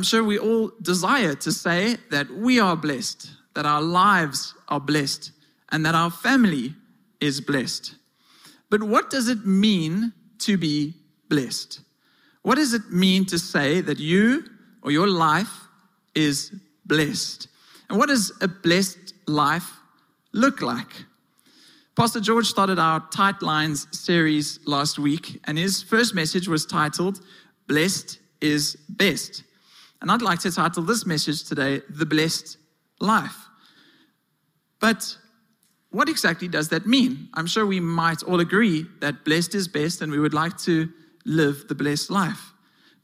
I'm 0.00 0.04
sure 0.04 0.24
we 0.24 0.38
all 0.38 0.72
desire 0.80 1.34
to 1.34 1.52
say 1.52 1.98
that 2.10 2.30
we 2.30 2.58
are 2.58 2.74
blessed, 2.74 3.32
that 3.52 3.66
our 3.66 3.82
lives 3.82 4.54
are 4.68 4.80
blessed, 4.80 5.30
and 5.70 5.84
that 5.84 5.94
our 5.94 6.10
family 6.10 6.72
is 7.20 7.42
blessed. 7.42 7.96
But 8.70 8.82
what 8.82 9.10
does 9.10 9.28
it 9.28 9.44
mean 9.44 10.14
to 10.38 10.56
be 10.56 10.94
blessed? 11.28 11.80
What 12.40 12.54
does 12.54 12.72
it 12.72 12.90
mean 12.90 13.26
to 13.26 13.38
say 13.38 13.82
that 13.82 13.98
you 13.98 14.44
or 14.80 14.90
your 14.90 15.06
life 15.06 15.52
is 16.14 16.50
blessed? 16.86 17.48
And 17.90 17.98
what 17.98 18.08
does 18.08 18.32
a 18.40 18.48
blessed 18.48 19.12
life 19.26 19.70
look 20.32 20.62
like? 20.62 21.04
Pastor 21.94 22.20
George 22.20 22.46
started 22.46 22.78
our 22.78 23.06
Tight 23.10 23.42
Lines 23.42 23.86
series 23.90 24.60
last 24.64 24.98
week, 24.98 25.40
and 25.44 25.58
his 25.58 25.82
first 25.82 26.14
message 26.14 26.48
was 26.48 26.64
titled, 26.64 27.20
Blessed 27.68 28.18
is 28.40 28.76
Best. 28.88 29.42
And 30.00 30.10
I'd 30.10 30.22
like 30.22 30.38
to 30.40 30.52
title 30.52 30.82
this 30.82 31.04
message 31.04 31.44
today, 31.44 31.82
The 31.90 32.06
Blessed 32.06 32.56
Life. 33.00 33.36
But 34.80 35.16
what 35.90 36.08
exactly 36.08 36.48
does 36.48 36.68
that 36.70 36.86
mean? 36.86 37.28
I'm 37.34 37.46
sure 37.46 37.66
we 37.66 37.80
might 37.80 38.22
all 38.22 38.40
agree 38.40 38.86
that 39.00 39.24
blessed 39.24 39.54
is 39.54 39.68
best 39.68 40.00
and 40.00 40.10
we 40.10 40.18
would 40.18 40.34
like 40.34 40.56
to 40.58 40.88
live 41.26 41.68
the 41.68 41.74
blessed 41.74 42.10
life. 42.10 42.52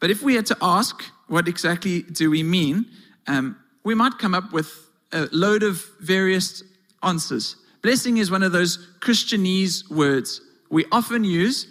But 0.00 0.10
if 0.10 0.22
we 0.22 0.34
had 0.34 0.46
to 0.46 0.56
ask, 0.62 1.02
what 1.28 1.48
exactly 1.48 2.02
do 2.02 2.30
we 2.30 2.42
mean? 2.42 2.86
Um, 3.26 3.56
we 3.84 3.94
might 3.94 4.18
come 4.18 4.34
up 4.34 4.52
with 4.52 4.88
a 5.12 5.28
load 5.32 5.62
of 5.62 5.84
various 6.00 6.62
answers. 7.02 7.56
Blessing 7.82 8.16
is 8.16 8.30
one 8.30 8.42
of 8.42 8.52
those 8.52 8.78
Christianese 9.00 9.90
words 9.90 10.40
we 10.70 10.84
often 10.90 11.24
use, 11.24 11.66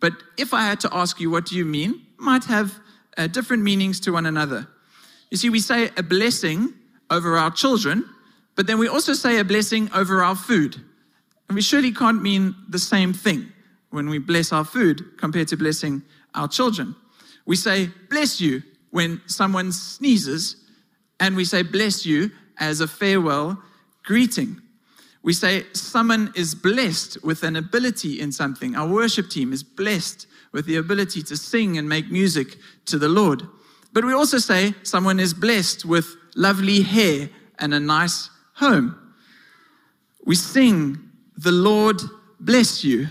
but 0.00 0.12
if 0.38 0.54
I 0.54 0.62
had 0.62 0.80
to 0.80 0.88
ask 0.92 1.20
you, 1.20 1.30
what 1.30 1.46
do 1.46 1.56
you 1.56 1.64
mean? 1.64 2.06
Might 2.16 2.44
have 2.44 2.80
uh, 3.16 3.26
different 3.26 3.62
meanings 3.62 4.00
to 4.00 4.12
one 4.12 4.26
another. 4.26 4.66
You 5.30 5.36
see, 5.36 5.50
we 5.50 5.60
say 5.60 5.90
a 5.96 6.02
blessing 6.02 6.74
over 7.10 7.36
our 7.36 7.50
children, 7.50 8.04
but 8.56 8.66
then 8.66 8.78
we 8.78 8.88
also 8.88 9.12
say 9.12 9.38
a 9.38 9.44
blessing 9.44 9.90
over 9.94 10.22
our 10.22 10.36
food. 10.36 10.76
And 11.48 11.54
we 11.56 11.62
surely 11.62 11.92
can't 11.92 12.22
mean 12.22 12.54
the 12.68 12.78
same 12.78 13.12
thing 13.12 13.52
when 13.90 14.08
we 14.08 14.18
bless 14.18 14.52
our 14.52 14.64
food 14.64 15.16
compared 15.18 15.48
to 15.48 15.56
blessing 15.56 16.02
our 16.34 16.48
children. 16.48 16.94
We 17.46 17.56
say, 17.56 17.90
bless 18.08 18.40
you 18.40 18.62
when 18.90 19.20
someone 19.26 19.72
sneezes, 19.72 20.56
and 21.18 21.36
we 21.36 21.44
say, 21.44 21.62
bless 21.62 22.06
you 22.06 22.30
as 22.58 22.80
a 22.80 22.88
farewell 22.88 23.60
greeting. 24.04 24.60
We 25.22 25.32
say, 25.32 25.64
someone 25.72 26.32
is 26.34 26.54
blessed 26.54 27.22
with 27.22 27.42
an 27.42 27.56
ability 27.56 28.20
in 28.20 28.32
something. 28.32 28.74
Our 28.74 28.88
worship 28.88 29.28
team 29.28 29.52
is 29.52 29.62
blessed 29.62 30.26
with 30.52 30.66
the 30.66 30.76
ability 30.76 31.22
to 31.22 31.36
sing 31.36 31.78
and 31.78 31.88
make 31.88 32.10
music 32.10 32.56
to 32.86 32.98
the 32.98 33.08
Lord. 33.08 33.42
But 33.92 34.04
we 34.04 34.12
also 34.12 34.38
say, 34.38 34.74
someone 34.82 35.20
is 35.20 35.34
blessed 35.34 35.84
with 35.84 36.16
lovely 36.36 36.82
hair 36.82 37.28
and 37.58 37.74
a 37.74 37.80
nice 37.80 38.30
home. 38.54 38.96
We 40.24 40.34
sing, 40.34 40.98
the 41.36 41.52
Lord 41.52 42.00
bless 42.38 42.84
you 42.84 43.08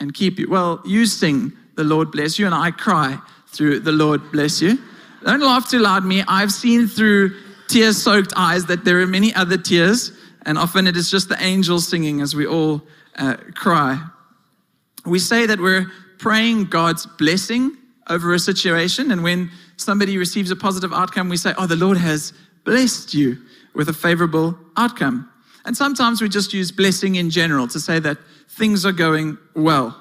and 0.00 0.14
keep 0.14 0.38
you. 0.38 0.48
Well, 0.48 0.80
you 0.84 1.06
sing, 1.06 1.52
the 1.76 1.84
Lord 1.84 2.10
bless 2.10 2.38
you, 2.38 2.46
and 2.46 2.54
I 2.54 2.70
cry 2.70 3.18
through 3.48 3.80
the 3.80 3.92
Lord 3.92 4.32
bless 4.32 4.60
you. 4.60 4.78
Don't 5.24 5.40
laugh 5.40 5.68
too 5.68 5.78
loud, 5.78 6.04
me. 6.04 6.24
I've 6.26 6.52
seen 6.52 6.88
through 6.88 7.36
tear 7.68 7.92
soaked 7.92 8.32
eyes 8.36 8.66
that 8.66 8.84
there 8.84 9.00
are 9.00 9.06
many 9.06 9.34
other 9.34 9.56
tears, 9.56 10.12
and 10.44 10.58
often 10.58 10.86
it 10.86 10.96
is 10.96 11.10
just 11.10 11.28
the 11.28 11.42
angels 11.42 11.86
singing 11.88 12.20
as 12.20 12.34
we 12.34 12.46
all 12.46 12.82
uh, 13.16 13.36
cry. 13.54 14.02
We 15.06 15.18
say 15.18 15.46
that 15.46 15.60
we're 15.60 15.86
praying 16.22 16.64
God's 16.66 17.04
blessing 17.04 17.76
over 18.08 18.32
a 18.32 18.38
situation, 18.38 19.10
and 19.10 19.24
when 19.24 19.50
somebody 19.76 20.16
receives 20.16 20.52
a 20.52 20.56
positive 20.56 20.92
outcome, 20.92 21.28
we 21.28 21.36
say, 21.36 21.52
Oh, 21.58 21.66
the 21.66 21.76
Lord 21.76 21.98
has 21.98 22.32
blessed 22.64 23.12
you 23.12 23.38
with 23.74 23.88
a 23.88 23.92
favorable 23.92 24.56
outcome. 24.76 25.28
And 25.64 25.76
sometimes 25.76 26.22
we 26.22 26.28
just 26.28 26.54
use 26.54 26.70
blessing 26.70 27.16
in 27.16 27.28
general 27.28 27.66
to 27.68 27.80
say 27.80 27.98
that 27.98 28.18
things 28.50 28.86
are 28.86 28.92
going 28.92 29.36
well. 29.56 30.00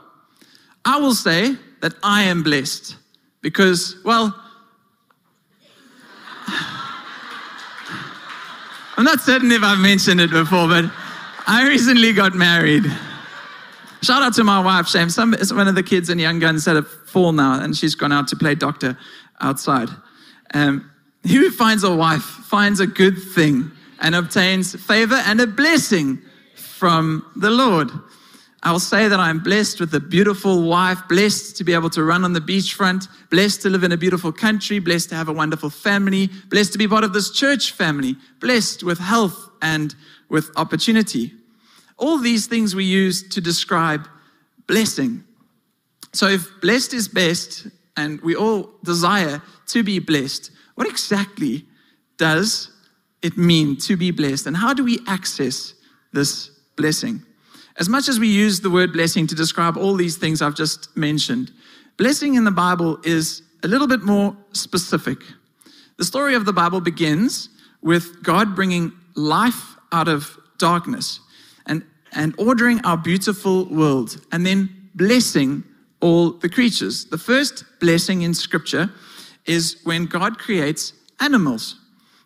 I 0.85 1.00
will 1.00 1.16
say 1.16 1.56
that 1.81 1.94
I 2.03 2.23
am 2.23 2.44
blessed 2.44 2.97
because, 3.41 3.96
well, 4.06 4.35
I'm 8.96 9.06
not 9.06 9.22
certain 9.22 9.51
if 9.51 9.63
I've 9.63 9.79
mentioned 9.79 10.22
it 10.22 10.29
before, 10.29 10.67
but 10.67 10.85
I 11.47 11.67
recently 11.67 12.13
got 12.13 12.35
married. 12.35 12.85
Shout 14.03 14.23
out 14.23 14.34
to 14.34 14.44
my 14.44 14.59
wife, 14.59 14.88
Shame. 14.88 15.09
Some, 15.09 15.35
one 15.51 15.67
of 15.67 15.75
the 15.75 15.84
kids 15.84 16.09
and 16.09 16.19
young 16.19 16.39
guns 16.39 16.67
at 16.67 16.75
a 16.75 16.81
fall 16.81 17.34
now, 17.34 17.62
and 17.62 17.75
she's 17.78 17.94
gone 17.94 18.12
out 18.12 18.28
to 18.29 18.35
play 18.35 18.56
doctor 18.56 18.97
outside. 19.39 19.89
Um, 20.53 20.89
who 21.23 21.51
finds 21.51 21.84
a 21.84 21.95
wife 21.95 22.23
finds 22.23 22.79
a 22.79 22.88
good 22.88 23.22
thing 23.22 23.72
and 24.00 24.16
obtains 24.16 24.75
favor 24.75 25.16
and 25.16 25.40
a 25.40 25.47
blessing 25.47 26.19
from 26.56 27.25
the 27.35 27.51
Lord. 27.51 27.91
I'll 28.63 28.79
say 28.79 29.07
that 29.07 29.19
I'm 29.19 29.40
blessed 29.40 29.79
with 29.79 29.94
a 29.94 30.00
beautiful 30.00 30.67
wife, 30.67 31.00
blessed 31.07 31.57
to 31.57 31.63
be 31.63 31.73
able 31.73 31.90
to 31.91 32.03
run 32.03 32.23
on 32.23 32.34
the 32.34 32.40
beachfront, 32.40 33.07
blessed 33.29 33.61
to 33.63 33.69
live 33.69 33.84
in 33.84 33.91
a 33.91 33.97
beautiful 33.97 34.31
country, 34.31 34.79
blessed 34.79 35.09
to 35.09 35.16
have 35.16 35.29
a 35.29 35.34
wonderful 35.34 35.69
family, 35.69 36.29
blessed 36.50 36.72
to 36.73 36.78
be 36.78 36.88
part 36.88 37.03
of 37.03 37.13
this 37.13 37.31
church 37.31 37.72
family, 37.72 38.16
blessed 38.40 38.84
with 38.84 39.00
health 39.00 39.50
and 39.61 39.95
with 40.29 40.51
opportunity. 40.56 41.34
All 42.01 42.17
these 42.17 42.47
things 42.47 42.75
we 42.75 42.84
use 42.84 43.29
to 43.29 43.39
describe 43.39 44.07
blessing. 44.67 45.23
So 46.13 46.28
if 46.28 46.50
blessed 46.59 46.94
is 46.94 47.07
best, 47.07 47.67
and 47.95 48.19
we 48.22 48.35
all 48.35 48.72
desire 48.84 49.41
to 49.67 49.84
be 49.84 50.00
blessed, 50.00 50.51
what 50.75 50.88
exactly 50.88 51.66
does 52.17 52.72
it 53.22 53.38
mean 53.38 53.78
to 53.78 53.95
be 53.95 54.11
blessed? 54.11 54.47
And 54.47 54.57
how 54.57 54.73
do 54.73 54.84
we 54.84 55.00
access 55.07 55.75
this 56.11 56.50
blessing? 56.75 57.22
As 57.78 57.88
much 57.88 58.09
as 58.09 58.19
we 58.19 58.28
use 58.28 58.61
the 58.61 58.69
word 58.69 58.94
blessing 58.94 59.28
to 59.28 59.35
describe 59.35 59.78
all 59.78 59.95
these 59.95 60.17
things 60.17 60.41
I've 60.41 60.56
just 60.56 60.95
mentioned, 60.97 61.51
blessing 61.97 62.34
in 62.34 62.44
the 62.44 62.51
Bible 62.51 63.00
is 63.03 63.44
a 63.63 63.67
little 63.67 63.88
bit 63.88 64.01
more 64.01 64.35
specific. 64.53 65.19
The 65.97 66.06
story 66.06 66.34
of 66.34 66.45
the 66.45 66.53
Bible 66.53 66.81
begins 66.81 67.50
with 67.81 68.23
God 68.23 68.56
bringing 68.56 68.91
life 69.16 69.75
out 69.91 70.07
of 70.07 70.38
darkness 70.57 71.19
and, 72.11 72.35
ordering 72.38 72.79
our 72.85 72.97
beautiful 72.97 73.66
world, 73.66 74.25
and 74.31 74.45
then 74.45 74.89
blessing 74.95 75.63
all 76.01 76.31
the 76.31 76.49
creatures. 76.49 77.05
The 77.05 77.17
first 77.17 77.63
blessing 77.79 78.23
in 78.23 78.33
Scripture 78.33 78.91
is 79.45 79.77
when 79.83 80.05
God 80.05 80.38
creates 80.38 80.94
animals 81.19 81.75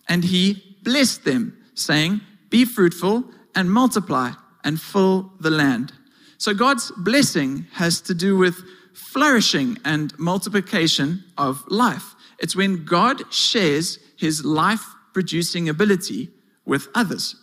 and 0.07 0.23
He 0.23 0.77
blessed 0.83 1.25
them, 1.25 1.57
saying, 1.73 2.21
Be 2.49 2.65
fruitful 2.65 3.25
and 3.53 3.71
multiply 3.71 4.31
and 4.63 4.79
fill 4.79 5.31
the 5.39 5.51
land. 5.51 5.93
So 6.37 6.53
God's 6.53 6.91
blessing 6.97 7.67
has 7.73 8.01
to 8.01 8.13
do 8.13 8.37
with 8.37 8.63
flourishing 8.93 9.77
and 9.85 10.17
multiplication 10.17 11.23
of 11.37 11.63
life. 11.67 12.15
It's 12.39 12.55
when 12.55 12.85
God 12.85 13.21
shares 13.33 13.99
his 14.17 14.43
life 14.43 14.85
producing 15.13 15.69
ability 15.69 16.29
with 16.65 16.87
others. 16.95 17.35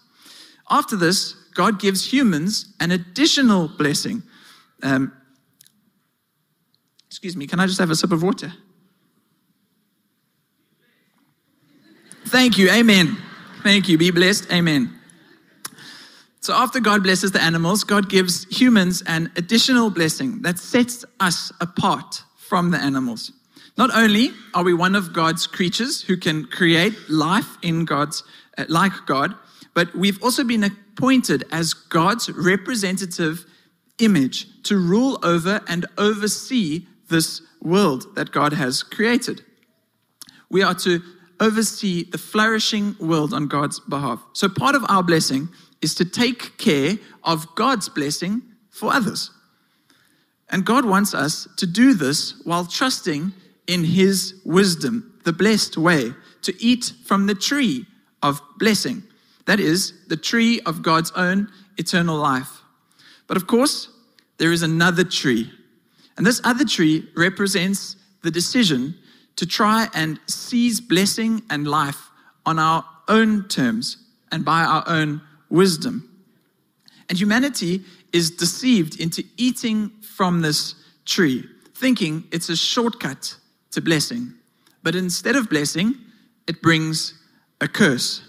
After 0.71 0.97
this, 0.97 1.35
God 1.55 1.81
gives 1.81 2.13
humans 2.13 2.75
an 2.81 2.91
additional 2.91 3.69
blessing. 3.69 4.23
Um, 4.83 5.13
excuse 7.07 7.37
me, 7.37 7.47
can 7.47 7.61
I 7.61 7.67
just 7.67 7.79
have 7.79 7.91
a 7.91 7.97
sip 7.97 8.13
of 8.13 8.23
water? 8.23 8.53
Thank 12.27 12.57
you. 12.57 12.71
Amen. 12.71 13.19
Thank 13.63 13.89
you. 13.89 13.99
Be 13.99 14.11
blessed. 14.11 14.51
Amen. 14.51 14.99
So 16.41 16.55
after 16.55 16.81
God 16.81 17.05
blesses 17.05 17.31
the 17.31 17.41
animals, 17.41 17.85
God 17.85 18.09
gives 18.09 18.45
humans 18.45 19.03
an 19.07 19.31
additional 19.37 19.91
blessing 19.91 20.43
that 20.43 20.59
sets 20.59 21.05
us 21.21 21.53
apart 21.61 22.25
from 22.37 22.71
the 22.71 22.79
animals. 22.79 23.31
Not 23.79 23.95
only 23.95 24.33
are 24.53 24.65
we 24.65 24.75
one 24.75 24.95
of 24.95 25.13
God's 25.13 25.47
creatures 25.47 26.03
who 26.03 26.17
can 26.17 26.47
create 26.47 26.95
life 27.09 27.59
in 27.63 27.85
God's 27.85 28.25
uh, 28.59 28.65
like 28.69 28.93
God, 29.07 29.35
but 29.75 29.95
we've 29.95 30.23
also 30.23 30.45
been 30.45 30.65
appointed 30.93 31.45
as 31.51 31.73
God's 31.73 32.31
representative 32.31 33.45
image 33.99 34.63
to 34.65 34.77
rule 34.77 35.19
over 35.23 35.61
and 35.69 35.87
oversee 35.99 36.87
this 37.09 37.43
world 37.61 38.15
that 38.17 38.33
God 38.33 38.53
has 38.53 38.83
created. 38.83 39.43
We 40.51 40.63
are 40.63 40.75
to 40.77 41.01
oversee 41.41 42.05
the 42.05 42.19
flourishing 42.19 42.97
world 43.01 43.33
on 43.33 43.49
God's 43.49 43.81
behalf. 43.81 44.23
So 44.33 44.49
part 44.49 44.75
of 44.75 44.85
our 44.89 45.03
blessing 45.03 45.49
is 45.81 45.95
to 45.97 46.05
take 46.05 46.57
care 46.59 46.99
of 47.25 47.55
God's 47.55 47.89
blessing 47.89 48.43
for 48.71 48.93
others. 48.93 49.31
And 50.49 50.65
God 50.65 50.85
wants 50.85 51.15
us 51.15 51.49
to 51.57 51.67
do 51.67 51.95
this 51.95 52.35
while 52.45 52.67
trusting 52.67 53.33
in 53.67 53.85
His 53.85 54.35
wisdom, 54.45 55.19
the 55.25 55.33
blessed 55.33 55.77
way, 55.77 56.13
to 56.43 56.63
eat 56.63 56.93
from 57.05 57.27
the 57.27 57.35
tree 57.35 57.87
of 58.23 58.41
blessing. 58.59 59.03
That 59.47 59.61
is, 59.61 59.93
the 60.09 60.17
tree 60.17 60.61
of 60.67 60.83
God's 60.83 61.11
own 61.13 61.49
eternal 61.77 62.17
life. 62.17 62.63
But 63.27 63.37
of 63.37 63.47
course, 63.47 63.89
there 64.39 64.53
is 64.53 64.63
another 64.63 65.05
tree. 65.05 65.51
And 66.17 66.27
this 66.27 66.41
other 66.45 66.65
tree 66.65 67.09
represents 67.17 67.97
the 68.23 68.31
decision 68.31 68.95
to 69.37 69.47
try 69.47 69.89
and 69.95 70.21
seize 70.27 70.81
blessing 70.81 71.43
and 71.51 71.67
life 71.67 72.11
on 72.45 72.59
our 72.59 72.85
own 73.09 73.49
terms 73.49 73.97
and 74.31 74.45
by 74.45 74.63
our 74.63 74.85
own 74.87 75.21
wisdom. 75.49 76.09
And 77.09 77.19
humanity 77.19 77.83
is 78.13 78.31
deceived 78.31 79.01
into 79.01 79.25
eating 79.37 79.91
from 80.01 80.41
this 80.41 80.75
tree, 81.05 81.45
thinking 81.75 82.25
it's 82.31 82.49
a 82.49 82.57
shortcut 82.57 83.37
to 83.73 83.81
blessing. 83.81 84.35
But 84.83 84.95
instead 84.95 85.37
of 85.37 85.49
blessing, 85.49 85.95
it 86.47 86.63
brings 86.63 87.15
a 87.61 87.69
curse. 87.69 88.23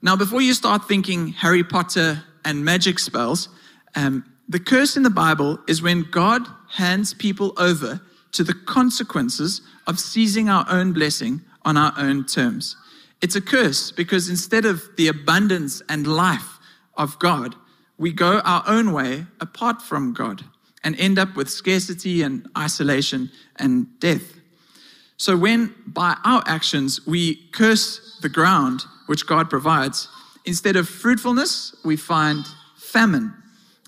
Now, 0.00 0.14
before 0.14 0.40
you 0.40 0.54
start 0.54 0.86
thinking 0.86 1.28
Harry 1.28 1.64
Potter 1.64 2.22
and 2.44 2.64
magic 2.64 3.00
spells, 3.00 3.48
um, 3.96 4.24
the 4.48 4.60
curse 4.60 4.96
in 4.96 5.02
the 5.02 5.10
Bible 5.10 5.58
is 5.66 5.82
when 5.82 6.02
God 6.10 6.46
hands 6.70 7.12
people 7.14 7.52
over 7.56 8.00
to 8.32 8.44
the 8.44 8.54
consequences 8.54 9.60
of 9.88 9.98
seizing 9.98 10.48
our 10.48 10.64
own 10.68 10.92
blessing 10.92 11.42
on 11.64 11.76
our 11.76 11.92
own 11.98 12.24
terms. 12.24 12.76
It's 13.20 13.34
a 13.34 13.40
curse 13.40 13.90
because 13.90 14.28
instead 14.28 14.64
of 14.64 14.88
the 14.96 15.08
abundance 15.08 15.82
and 15.88 16.06
life 16.06 16.58
of 16.96 17.18
God, 17.18 17.56
we 17.98 18.12
go 18.12 18.38
our 18.40 18.62
own 18.68 18.92
way 18.92 19.26
apart 19.40 19.82
from 19.82 20.12
God 20.12 20.44
and 20.84 20.98
end 21.00 21.18
up 21.18 21.34
with 21.34 21.50
scarcity 21.50 22.22
and 22.22 22.48
isolation 22.56 23.32
and 23.56 23.98
death. 23.98 24.34
So, 25.16 25.36
when 25.36 25.74
by 25.84 26.16
our 26.24 26.44
actions 26.46 27.04
we 27.04 27.48
curse 27.50 28.18
the 28.22 28.28
ground 28.28 28.84
which 29.08 29.26
God 29.26 29.50
provides, 29.50 30.08
instead 30.44 30.76
of 30.76 30.88
fruitfulness, 30.88 31.74
we 31.84 31.96
find 31.96 32.44
famine. 32.76 33.34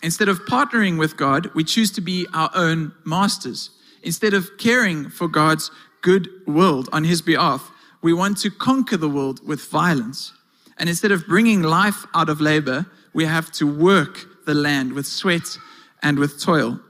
Instead 0.03 0.29
of 0.29 0.41
partnering 0.47 0.99
with 0.99 1.17
God, 1.17 1.51
we 1.55 1.63
choose 1.63 1.91
to 1.93 2.01
be 2.01 2.27
our 2.33 2.51
own 2.55 2.93
masters. 3.05 3.71
Instead 4.03 4.35
of 4.35 4.57
caring 4.59 5.11
for 5.11 5.29
God's 5.29 5.71
good 6.01 6.29
world 6.47 6.89
on 6.93 7.05
His 7.05 7.21
behalf, 7.21 7.71
we 8.03 8.13
want 8.15 8.39
to 8.39 8.51
conquer 8.51 8.97
the 8.97 9.09
world 9.09 9.47
with 9.47 9.65
violence. 9.67 10.33
And 10.79 10.89
instead 10.89 11.13
of 11.13 11.27
bringing 11.27 11.63
life 11.63 12.07
out 12.15 12.31
of 12.31 12.41
labor, 12.41 12.87
we 13.13 13.27
have 13.27 13.53
to 13.53 13.67
work 13.67 14.45
the 14.47 14.55
land 14.55 14.95
with 14.95 15.07
sweat 15.07 15.59
and 16.03 16.19
with 16.19 16.41
toil. 16.41 16.81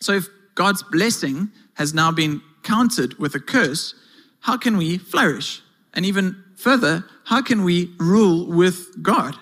So 0.00 0.12
if 0.12 0.28
God's 0.54 0.84
blessing 0.84 1.50
has 1.74 1.92
now 1.92 2.12
been 2.12 2.40
countered 2.62 3.14
with 3.18 3.34
a 3.34 3.40
curse, 3.40 3.94
how 4.40 4.56
can 4.56 4.76
we 4.76 4.98
flourish? 4.98 5.60
And 5.94 6.06
even 6.06 6.44
further, 6.56 7.04
how 7.28 7.42
can 7.42 7.62
we 7.62 7.90
rule 7.98 8.46
with 8.46 9.02
God? 9.02 9.36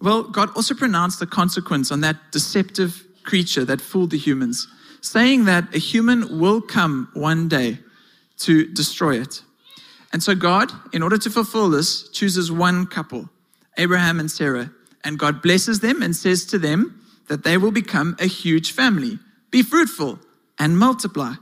Well, 0.00 0.22
God 0.22 0.50
also 0.54 0.76
pronounced 0.76 1.18
the 1.18 1.26
consequence 1.26 1.90
on 1.90 2.02
that 2.02 2.30
deceptive 2.30 3.04
creature 3.24 3.64
that 3.64 3.80
fooled 3.80 4.10
the 4.10 4.16
humans, 4.16 4.68
saying 5.00 5.44
that 5.46 5.74
a 5.74 5.78
human 5.78 6.38
will 6.38 6.60
come 6.60 7.08
one 7.14 7.48
day 7.48 7.78
to 8.38 8.72
destroy 8.72 9.20
it. 9.20 9.42
And 10.12 10.22
so, 10.22 10.36
God, 10.36 10.70
in 10.92 11.02
order 11.02 11.18
to 11.18 11.30
fulfill 11.30 11.68
this, 11.68 12.08
chooses 12.10 12.52
one 12.52 12.86
couple, 12.86 13.28
Abraham 13.76 14.20
and 14.20 14.30
Sarah, 14.30 14.70
and 15.02 15.18
God 15.18 15.42
blesses 15.42 15.80
them 15.80 16.00
and 16.00 16.14
says 16.14 16.46
to 16.46 16.60
them 16.60 17.02
that 17.26 17.42
they 17.42 17.56
will 17.56 17.72
become 17.72 18.14
a 18.20 18.26
huge 18.26 18.70
family. 18.70 19.18
Be 19.50 19.64
fruitful 19.64 20.20
and 20.60 20.78
multiply. 20.78 21.34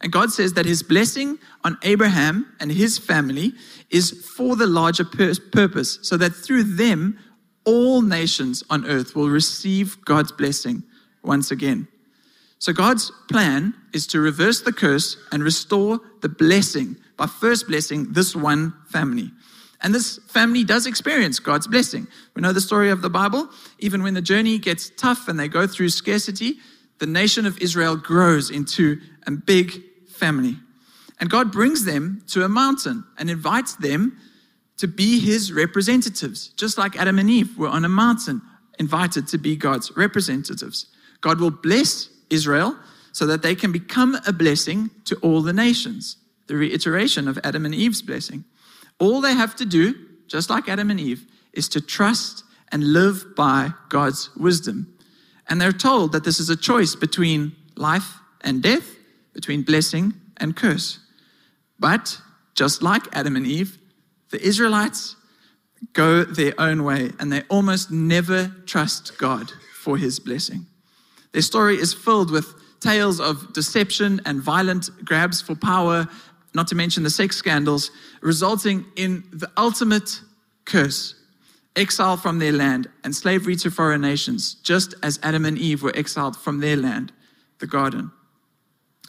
And 0.00 0.12
God 0.12 0.30
says 0.30 0.52
that 0.54 0.66
his 0.66 0.82
blessing 0.82 1.38
on 1.64 1.76
Abraham 1.82 2.46
and 2.60 2.70
his 2.70 2.98
family 2.98 3.52
is 3.90 4.10
for 4.36 4.54
the 4.54 4.66
larger 4.66 5.04
purpose, 5.04 5.98
so 6.02 6.16
that 6.16 6.34
through 6.34 6.62
them, 6.64 7.18
all 7.64 8.00
nations 8.00 8.62
on 8.70 8.86
earth 8.86 9.16
will 9.16 9.28
receive 9.28 10.02
God's 10.04 10.32
blessing 10.32 10.84
once 11.22 11.50
again. 11.50 11.88
So, 12.60 12.72
God's 12.72 13.12
plan 13.28 13.74
is 13.92 14.06
to 14.08 14.20
reverse 14.20 14.62
the 14.62 14.72
curse 14.72 15.16
and 15.30 15.44
restore 15.44 16.00
the 16.22 16.28
blessing 16.28 16.96
by 17.16 17.26
first 17.26 17.68
blessing 17.68 18.12
this 18.12 18.34
one 18.34 18.74
family. 18.88 19.30
And 19.80 19.94
this 19.94 20.18
family 20.28 20.64
does 20.64 20.86
experience 20.86 21.38
God's 21.38 21.68
blessing. 21.68 22.08
We 22.34 22.42
know 22.42 22.52
the 22.52 22.60
story 22.60 22.90
of 22.90 23.00
the 23.00 23.10
Bible. 23.10 23.48
Even 23.78 24.02
when 24.02 24.14
the 24.14 24.22
journey 24.22 24.58
gets 24.58 24.90
tough 24.96 25.28
and 25.28 25.38
they 25.38 25.46
go 25.46 25.68
through 25.68 25.90
scarcity, 25.90 26.58
the 26.98 27.06
nation 27.06 27.46
of 27.46 27.58
Israel 27.58 27.96
grows 27.96 28.50
into 28.50 29.00
a 29.26 29.30
big 29.30 29.82
family. 30.18 30.56
And 31.20 31.30
God 31.30 31.52
brings 31.52 31.84
them 31.84 32.22
to 32.28 32.44
a 32.44 32.48
mountain 32.48 33.04
and 33.18 33.30
invites 33.30 33.74
them 33.74 34.18
to 34.76 34.86
be 34.86 35.18
his 35.18 35.52
representatives, 35.52 36.48
just 36.56 36.78
like 36.78 36.96
Adam 36.96 37.18
and 37.18 37.28
Eve 37.28 37.58
were 37.58 37.68
on 37.68 37.84
a 37.84 37.88
mountain 37.88 38.40
invited 38.78 39.26
to 39.28 39.38
be 39.38 39.56
God's 39.56 39.96
representatives. 39.96 40.86
God 41.20 41.40
will 41.40 41.50
bless 41.50 42.08
Israel 42.30 42.76
so 43.12 43.26
that 43.26 43.42
they 43.42 43.54
can 43.54 43.72
become 43.72 44.16
a 44.26 44.32
blessing 44.32 44.90
to 45.04 45.16
all 45.16 45.42
the 45.42 45.52
nations, 45.52 46.16
the 46.46 46.56
reiteration 46.56 47.26
of 47.26 47.38
Adam 47.42 47.66
and 47.66 47.74
Eve's 47.74 48.02
blessing. 48.02 48.44
All 49.00 49.20
they 49.20 49.34
have 49.34 49.56
to 49.56 49.66
do, 49.66 49.94
just 50.28 50.50
like 50.50 50.68
Adam 50.68 50.90
and 50.90 51.00
Eve, 51.00 51.26
is 51.52 51.68
to 51.70 51.80
trust 51.80 52.44
and 52.70 52.92
live 52.92 53.34
by 53.34 53.72
God's 53.88 54.30
wisdom. 54.36 54.94
And 55.48 55.60
they're 55.60 55.72
told 55.72 56.12
that 56.12 56.24
this 56.24 56.38
is 56.38 56.50
a 56.50 56.56
choice 56.56 56.94
between 56.94 57.56
life 57.76 58.18
and 58.42 58.62
death, 58.62 58.97
between 59.38 59.62
blessing 59.62 60.12
and 60.38 60.56
curse. 60.56 60.98
But 61.78 62.20
just 62.56 62.82
like 62.82 63.04
Adam 63.12 63.36
and 63.36 63.46
Eve, 63.46 63.78
the 64.30 64.42
Israelites 64.44 65.14
go 65.92 66.24
their 66.24 66.54
own 66.58 66.82
way 66.82 67.12
and 67.20 67.32
they 67.32 67.42
almost 67.48 67.88
never 67.92 68.52
trust 68.66 69.16
God 69.16 69.52
for 69.80 69.96
his 69.96 70.18
blessing. 70.18 70.66
Their 71.30 71.42
story 71.42 71.76
is 71.76 71.94
filled 71.94 72.32
with 72.32 72.52
tales 72.80 73.20
of 73.20 73.52
deception 73.52 74.20
and 74.26 74.42
violent 74.42 74.90
grabs 75.04 75.40
for 75.40 75.54
power 75.54 76.08
not 76.52 76.66
to 76.68 76.74
mention 76.74 77.04
the 77.04 77.10
sex 77.10 77.36
scandals, 77.36 77.92
resulting 78.20 78.86
in 78.96 79.22
the 79.32 79.48
ultimate 79.56 80.20
curse 80.64 81.14
exile 81.76 82.16
from 82.16 82.40
their 82.40 82.50
land 82.50 82.88
and 83.04 83.14
slavery 83.14 83.54
to 83.54 83.70
foreign 83.70 84.00
nations, 84.00 84.54
just 84.64 84.96
as 85.00 85.20
Adam 85.22 85.44
and 85.44 85.56
Eve 85.56 85.84
were 85.84 85.94
exiled 85.94 86.36
from 86.36 86.58
their 86.58 86.76
land, 86.76 87.12
the 87.60 87.68
garden. 87.68 88.10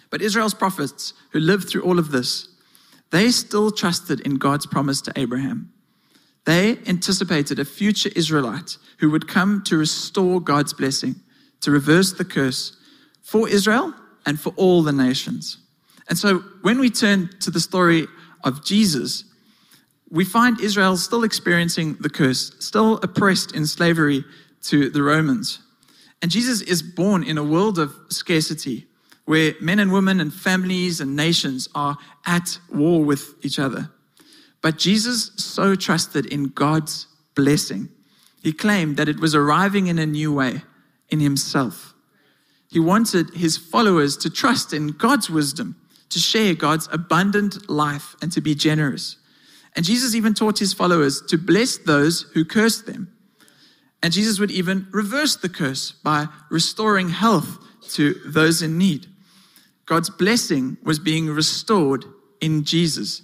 But 0.09 0.21
Israel's 0.21 0.53
prophets, 0.53 1.13
who 1.31 1.39
lived 1.39 1.69
through 1.69 1.83
all 1.83 1.99
of 1.99 2.11
this, 2.11 2.47
they 3.11 3.31
still 3.31 3.71
trusted 3.71 4.19
in 4.21 4.35
God's 4.35 4.65
promise 4.65 5.01
to 5.01 5.13
Abraham. 5.15 5.71
They 6.45 6.77
anticipated 6.87 7.59
a 7.59 7.65
future 7.65 8.09
Israelite 8.15 8.77
who 8.99 9.09
would 9.11 9.27
come 9.27 9.63
to 9.65 9.77
restore 9.77 10.39
God's 10.39 10.73
blessing, 10.73 11.15
to 11.61 11.71
reverse 11.71 12.13
the 12.13 12.25
curse 12.25 12.75
for 13.21 13.47
Israel 13.47 13.93
and 14.25 14.39
for 14.39 14.53
all 14.55 14.81
the 14.81 14.91
nations. 14.91 15.57
And 16.07 16.17
so 16.17 16.39
when 16.61 16.79
we 16.79 16.89
turn 16.89 17.29
to 17.41 17.51
the 17.51 17.59
story 17.59 18.07
of 18.43 18.65
Jesus, 18.65 19.25
we 20.09 20.25
find 20.25 20.59
Israel 20.59 20.97
still 20.97 21.23
experiencing 21.23 21.97
the 21.99 22.09
curse, 22.09 22.51
still 22.59 22.95
oppressed 23.03 23.55
in 23.55 23.67
slavery 23.67 24.25
to 24.63 24.89
the 24.89 25.03
Romans. 25.03 25.59
And 26.21 26.31
Jesus 26.31 26.61
is 26.61 26.81
born 26.81 27.23
in 27.23 27.37
a 27.37 27.43
world 27.43 27.77
of 27.77 27.95
scarcity 28.09 28.87
where 29.29 29.53
men 29.61 29.77
and 29.77 29.91
women 29.91 30.19
and 30.19 30.33
families 30.33 30.99
and 30.99 31.15
nations 31.15 31.69
are 31.75 31.95
at 32.25 32.57
war 32.73 33.03
with 33.03 33.35
each 33.45 33.59
other. 33.59 33.91
But 34.59 34.79
Jesus 34.79 35.29
so 35.35 35.75
trusted 35.75 36.25
in 36.25 36.45
God's 36.45 37.05
blessing. 37.35 37.89
He 38.41 38.51
claimed 38.51 38.97
that 38.97 39.07
it 39.07 39.19
was 39.19 39.35
arriving 39.35 39.85
in 39.85 39.99
a 39.99 40.05
new 40.07 40.33
way 40.33 40.63
in 41.09 41.19
himself. 41.19 41.93
He 42.71 42.79
wanted 42.79 43.29
his 43.35 43.55
followers 43.55 44.17
to 44.17 44.31
trust 44.31 44.73
in 44.73 44.87
God's 44.87 45.29
wisdom 45.29 45.75
to 46.09 46.17
share 46.17 46.55
God's 46.55 46.89
abundant 46.91 47.69
life 47.69 48.15
and 48.23 48.31
to 48.31 48.41
be 48.41 48.55
generous. 48.55 49.17
And 49.75 49.85
Jesus 49.85 50.15
even 50.15 50.33
taught 50.33 50.57
his 50.57 50.73
followers 50.73 51.21
to 51.27 51.37
bless 51.37 51.77
those 51.77 52.23
who 52.33 52.43
cursed 52.43 52.87
them. 52.87 53.13
And 54.01 54.11
Jesus 54.11 54.39
would 54.39 54.49
even 54.49 54.87
reverse 54.91 55.35
the 55.35 55.49
curse 55.49 55.91
by 55.91 56.29
restoring 56.49 57.09
health 57.09 57.59
to 57.89 58.15
those 58.25 58.63
in 58.63 58.79
need. 58.79 59.05
God's 59.89 60.11
blessing 60.11 60.77
was 60.83 60.99
being 60.99 61.25
restored 61.27 62.05
in 62.41 62.63
Jesus. 62.63 63.23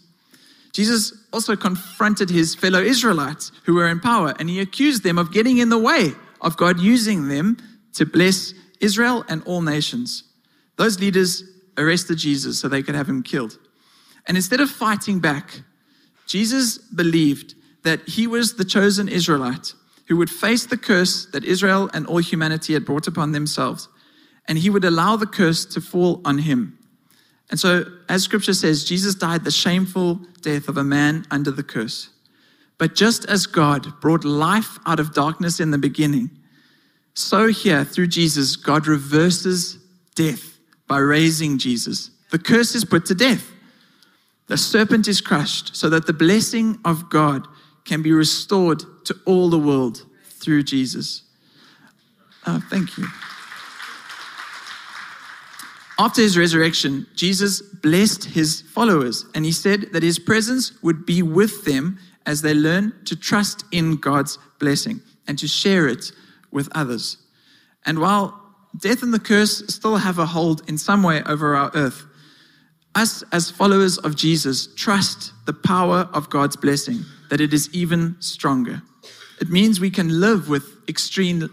Jesus 0.73 1.13
also 1.31 1.55
confronted 1.55 2.31
his 2.31 2.55
fellow 2.55 2.81
Israelites 2.81 3.51
who 3.65 3.75
were 3.75 3.87
in 3.87 3.99
power 3.99 4.33
and 4.39 4.49
he 4.49 4.59
accused 4.59 5.03
them 5.03 5.19
of 5.19 5.31
getting 5.31 5.59
in 5.59 5.69
the 5.69 5.77
way 5.77 6.13
of 6.41 6.57
God 6.57 6.79
using 6.79 7.27
them 7.27 7.57
to 7.93 8.05
bless 8.05 8.55
Israel 8.81 9.23
and 9.29 9.43
all 9.43 9.61
nations. 9.61 10.23
Those 10.75 10.99
leaders 10.99 11.43
arrested 11.77 12.17
Jesus 12.17 12.59
so 12.59 12.67
they 12.67 12.81
could 12.81 12.95
have 12.95 13.07
him 13.07 13.21
killed. 13.21 13.59
And 14.27 14.35
instead 14.35 14.59
of 14.59 14.71
fighting 14.71 15.19
back, 15.19 15.61
Jesus 16.25 16.79
believed 16.79 17.53
that 17.83 18.01
he 18.09 18.25
was 18.25 18.55
the 18.55 18.65
chosen 18.65 19.07
Israelite 19.07 19.75
who 20.07 20.17
would 20.17 20.31
face 20.31 20.65
the 20.65 20.77
curse 20.77 21.27
that 21.27 21.45
Israel 21.45 21.91
and 21.93 22.07
all 22.07 22.17
humanity 22.17 22.73
had 22.73 22.85
brought 22.85 23.07
upon 23.07 23.33
themselves, 23.33 23.87
and 24.47 24.57
he 24.57 24.69
would 24.69 24.85
allow 24.85 25.15
the 25.15 25.25
curse 25.25 25.65
to 25.65 25.81
fall 25.81 26.21
on 26.25 26.39
him. 26.39 26.77
And 27.49 27.59
so, 27.59 27.85
as 28.09 28.23
scripture 28.23 28.53
says, 28.53 28.85
Jesus 28.85 29.15
died 29.15 29.43
the 29.43 29.51
shameful 29.51 30.19
death 30.41 30.67
of 30.67 30.77
a 30.77 30.83
man 30.83 31.25
under 31.29 31.51
the 31.51 31.63
curse. 31.63 32.09
But 32.77 32.95
just 32.95 33.25
as 33.25 33.45
God 33.45 33.99
brought 34.01 34.25
life 34.25 34.79
out 34.85 34.99
of 34.99 35.13
darkness 35.13 35.59
in 35.59 35.71
the 35.71 35.77
beginning, 35.77 36.29
so 37.13 37.47
here 37.47 37.85
through 37.85 38.07
Jesus, 38.07 38.55
God 38.55 38.87
reverses 38.87 39.77
death 40.15 40.59
by 40.87 40.97
raising 40.97 41.57
Jesus. 41.57 42.11
The 42.31 42.39
curse 42.39 42.75
is 42.75 42.83
put 42.83 43.05
to 43.05 43.15
death. 43.15 43.51
The 44.47 44.57
serpent 44.57 45.07
is 45.07 45.21
crushed 45.21 45.75
so 45.75 45.89
that 45.89 46.05
the 46.05 46.13
blessing 46.13 46.79
of 46.83 47.09
God 47.09 47.47
can 47.85 48.01
be 48.01 48.11
restored 48.11 48.83
to 49.05 49.15
all 49.25 49.49
the 49.49 49.59
world 49.59 50.05
through 50.25 50.63
Jesus. 50.63 51.23
Oh, 52.45 52.61
thank 52.69 52.97
you. 52.97 53.07
After 55.97 56.21
his 56.21 56.37
resurrection, 56.37 57.07
Jesus 57.15 57.61
blessed 57.61 58.25
his 58.25 58.61
followers 58.61 59.25
and 59.33 59.45
he 59.45 59.51
said 59.51 59.93
that 59.93 60.03
his 60.03 60.19
presence 60.19 60.73
would 60.83 61.05
be 61.05 61.21
with 61.21 61.63
them 61.63 61.97
as 62.25 62.41
they 62.41 62.53
learn 62.53 62.93
to 63.05 63.15
trust 63.15 63.63
in 63.71 63.95
God's 63.95 64.37
blessing 64.59 65.01
and 65.27 65.37
to 65.39 65.47
share 65.47 65.87
it 65.87 66.11
with 66.51 66.69
others. 66.73 67.17
And 67.85 67.99
while 67.99 68.41
death 68.77 69.03
and 69.03 69.13
the 69.13 69.19
curse 69.19 69.63
still 69.67 69.97
have 69.97 70.19
a 70.19 70.25
hold 70.25 70.67
in 70.67 70.77
some 70.77 71.03
way 71.03 71.21
over 71.23 71.55
our 71.55 71.71
earth, 71.75 72.05
us 72.95 73.23
as 73.31 73.51
followers 73.51 73.97
of 73.97 74.15
Jesus 74.15 74.67
trust 74.75 75.33
the 75.45 75.53
power 75.53 76.09
of 76.13 76.29
God's 76.29 76.55
blessing, 76.55 77.03
that 77.29 77.41
it 77.41 77.53
is 77.53 77.69
even 77.73 78.15
stronger. 78.19 78.81
It 79.39 79.49
means 79.49 79.79
we 79.79 79.89
can 79.89 80.21
live 80.21 80.49
with 80.49 80.65
extreme, 80.87 81.49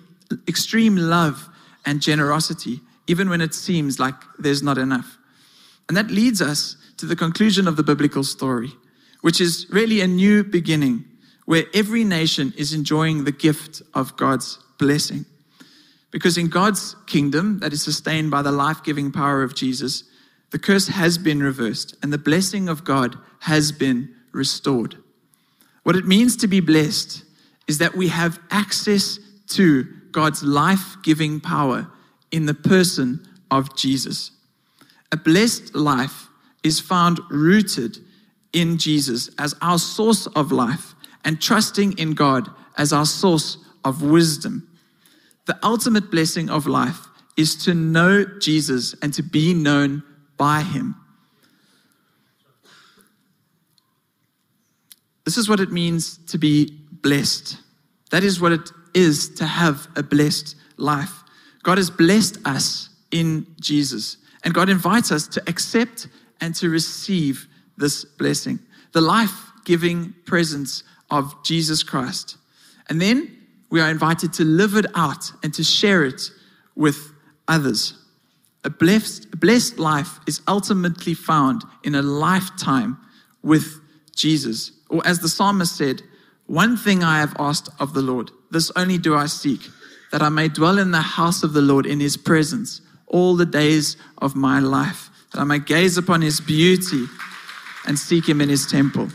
extreme 0.49 0.97
love 0.97 1.49
and 1.85 2.01
generosity, 2.01 2.81
even 3.07 3.29
when 3.29 3.41
it 3.41 3.55
seems 3.55 3.99
like 3.99 4.15
there's 4.39 4.63
not 4.63 4.79
enough. 4.79 5.19
And 5.89 5.97
that 5.97 6.11
leads 6.11 6.41
us 6.41 6.77
to 6.99 7.07
the 7.07 7.17
conclusion 7.17 7.67
of 7.67 7.77
the 7.77 7.83
biblical 7.83 8.25
story, 8.25 8.73
which 9.21 9.41
is 9.41 9.67
really 9.71 10.01
a 10.01 10.07
new 10.07 10.45
beginning 10.45 11.05
where 11.45 11.65
every 11.75 12.05
nation 12.05 12.53
is 12.57 12.73
enjoying 12.73 13.25
the 13.25 13.33
gift 13.33 13.83
of 13.95 14.17
God's 14.17 14.59
blessing. 14.79 15.25
Because 16.11 16.39
in 16.39 16.49
God's 16.49 16.95
kingdom, 17.07 17.59
that 17.59 17.73
is 17.73 17.83
sustained 17.83 18.31
by 18.31 18.43
the 18.43 18.53
life 18.53 18.83
giving 18.83 19.11
power 19.11 19.43
of 19.43 19.55
Jesus, 19.55 20.05
the 20.51 20.59
curse 20.59 20.89
has 20.89 21.19
been 21.19 21.43
reversed 21.43 21.97
and 22.03 22.13
the 22.13 22.19
blessing 22.19 22.69
of 22.69 22.85
God 22.85 23.17
has 23.41 23.73
been 23.73 24.15
restored. 24.33 24.97
What 25.83 25.97
it 25.97 26.07
means 26.07 26.37
to 26.37 26.47
be 26.47 26.61
blessed 26.61 27.25
is 27.67 27.79
that 27.79 27.97
we 27.97 28.09
have 28.09 28.39
access 28.51 29.19
to 29.49 29.85
God's 30.13 30.43
life 30.43 30.97
giving 31.03 31.41
power 31.41 31.91
in 32.33 32.47
the 32.47 32.55
person 32.55 33.27
of 33.51 33.77
Jesus. 33.77 34.33
A 35.13 35.17
blessed 35.17 35.75
life 35.75 36.29
is 36.65 36.81
found 36.81 37.21
rooted 37.31 37.99
in 38.53 38.79
Jesus 38.79 39.31
as 39.39 39.55
our 39.61 39.79
source 39.79 40.27
of 40.29 40.51
life 40.51 40.95
and 41.25 41.41
trusting 41.41 41.99
in 41.99 42.13
God 42.13 42.49
as 42.77 42.93
our 42.93 43.07
source 43.07 43.59
of 43.85 44.03
wisdom. 44.03 44.69
The 45.47 45.59
ultimate 45.63 46.11
blessing 46.11 46.49
of 46.49 46.67
life 46.67 47.09
is 47.37 47.57
to 47.65 47.75
know 47.75 48.25
Jesus 48.39 48.95
and 49.03 49.13
to 49.15 49.23
be 49.23 49.55
known 49.55 50.03
by 50.37 50.63
him. 50.63 50.97
This 55.25 55.37
is 55.39 55.49
what 55.49 55.61
it 55.61 55.71
means 55.71 56.19
to 56.29 56.39
be 56.39 56.79
blessed. 56.91 57.59
That 58.11 58.25
is 58.25 58.41
what 58.41 58.53
it 58.53 58.71
is 58.95 59.35
to 59.37 59.47
have 59.47 59.89
a 59.97 60.03
blessed 60.03 60.57
life. 60.77 61.22
God 61.63 61.79
has 61.79 61.91
blessed 61.91 62.39
us 62.45 62.89
in 63.11 63.47
Jesus, 63.61 64.17
and 64.45 64.53
God 64.53 64.69
invites 64.69 65.13
us 65.13 65.29
to 65.29 65.43
accept 65.47 66.09
and 66.41 66.55
to 66.57 66.69
receive 66.69 67.47
this 67.77 68.05
blessing, 68.05 68.59
the 68.93 69.01
life 69.01 69.51
giving 69.65 70.15
presence 70.27 70.83
of 71.11 71.35
Jesus 71.45 71.83
Christ. 71.83 72.37
And 72.89 73.01
then 73.01 73.37
we 73.71 73.81
are 73.81 73.91
invited 73.91 74.33
to 74.35 74.45
live 74.45 74.77
it 74.77 74.87
out 74.95 75.31
and 75.43 75.55
to 75.55 75.63
share 75.63 76.05
it 76.05 76.21
with 76.75 77.13
others. 77.49 77.95
A 78.65 78.71
blessed, 78.71 79.41
blessed 79.41 79.79
life 79.79 80.21
is 80.27 80.41
ultimately 80.47 81.15
found 81.15 81.65
in 81.85 81.95
a 81.95 82.03
lifetime 82.03 82.99
with 83.43 83.81
Jesus. 84.15 84.73
Or 84.89 85.05
as 85.07 85.21
the 85.21 85.29
psalmist 85.29 85.77
said, 85.77 86.03
One 86.47 86.77
thing 86.77 87.03
I 87.03 87.19
have 87.21 87.35
asked 87.39 87.69
of 87.81 87.95
the 87.95 88.03
Lord, 88.03 88.31
this 88.51 88.71
only 88.77 88.99
do 88.99 89.15
I 89.15 89.27
seek, 89.27 89.61
that 90.13 90.23
I 90.23 90.29
may 90.29 90.49
dwell 90.49 90.79
in 90.79 90.91
the 90.91 91.01
house 91.01 91.43
of 91.43 91.55
the 91.55 91.63
Lord 91.63 91.87
in 91.87 91.99
his 91.99 92.17
presence 92.17 92.83
all 93.07 93.35
the 93.35 93.47
days 93.47 93.97
of 94.19 94.37
my 94.37 94.61
life, 94.61 95.11
that 95.33 95.41
I 95.41 95.45
may 95.45 95.59
gaze 95.59 95.97
upon 95.97 96.21
his 96.21 96.41
beauty 96.41 97.07
and 97.87 97.99
seek 97.99 98.29
him 98.29 98.41
in 98.41 98.49
his 98.49 98.67
temple. 98.67 99.09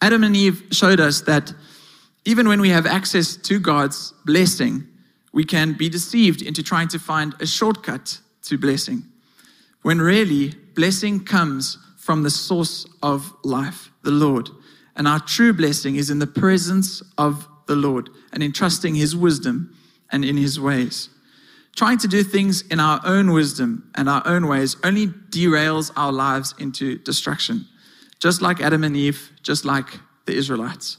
Adam 0.00 0.24
and 0.24 0.34
Eve 0.34 0.64
showed 0.72 0.98
us 0.98 1.20
that 1.22 1.52
even 2.24 2.48
when 2.48 2.60
we 2.60 2.70
have 2.70 2.86
access 2.86 3.36
to 3.36 3.60
God's 3.60 4.14
blessing, 4.24 4.86
we 5.32 5.44
can 5.44 5.74
be 5.74 5.88
deceived 5.88 6.40
into 6.42 6.62
trying 6.62 6.88
to 6.88 6.98
find 6.98 7.34
a 7.40 7.46
shortcut 7.46 8.18
to 8.42 8.56
blessing, 8.56 9.04
when 9.82 10.00
really 10.00 10.54
blessing 10.74 11.22
comes 11.22 11.78
from 11.98 12.22
the 12.22 12.30
source 12.30 12.86
of 13.02 13.34
life, 13.44 13.92
the 14.02 14.10
Lord. 14.10 14.48
And 14.96 15.06
our 15.06 15.20
true 15.20 15.52
blessing 15.52 15.96
is 15.96 16.10
in 16.10 16.18
the 16.18 16.26
presence 16.26 17.02
of 17.18 17.46
the 17.70 17.76
Lord 17.76 18.10
and 18.32 18.42
in 18.42 18.52
trusting 18.52 18.96
His 18.96 19.16
wisdom 19.16 19.74
and 20.10 20.24
in 20.24 20.36
His 20.36 20.58
ways. 20.58 21.08
Trying 21.76 21.98
to 21.98 22.08
do 22.08 22.24
things 22.24 22.62
in 22.62 22.80
our 22.80 23.00
own 23.04 23.30
wisdom 23.30 23.90
and 23.94 24.08
our 24.08 24.22
own 24.26 24.48
ways 24.48 24.76
only 24.82 25.06
derails 25.06 25.92
our 25.94 26.10
lives 26.10 26.52
into 26.58 26.98
destruction, 26.98 27.66
just 28.18 28.42
like 28.42 28.60
Adam 28.60 28.82
and 28.82 28.96
Eve, 28.96 29.30
just 29.44 29.64
like 29.64 29.86
the 30.26 30.34
Israelites. 30.34 30.98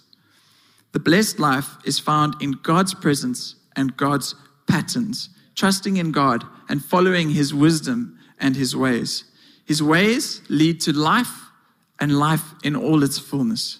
The 0.93 0.99
blessed 0.99 1.39
life 1.39 1.75
is 1.83 1.99
found 1.99 2.35
in 2.41 2.51
God's 2.51 2.93
presence 2.93 3.55
and 3.75 3.97
God's 3.97 4.33
patterns, 4.65 5.29
trusting 5.55 5.97
in 5.97 6.13
God 6.13 6.45
and 6.69 6.83
following 6.83 7.31
His 7.31 7.53
wisdom 7.53 8.17
and 8.39 8.55
His 8.55 8.77
ways. 8.77 9.25
His 9.65 9.83
ways 9.83 10.41
lead 10.47 10.79
to 10.81 10.93
life 10.93 11.51
and 11.99 12.17
life 12.17 12.53
in 12.63 12.77
all 12.77 13.03
its 13.03 13.19
fullness. 13.19 13.79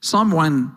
Psalm 0.00 0.32
1 0.32 0.76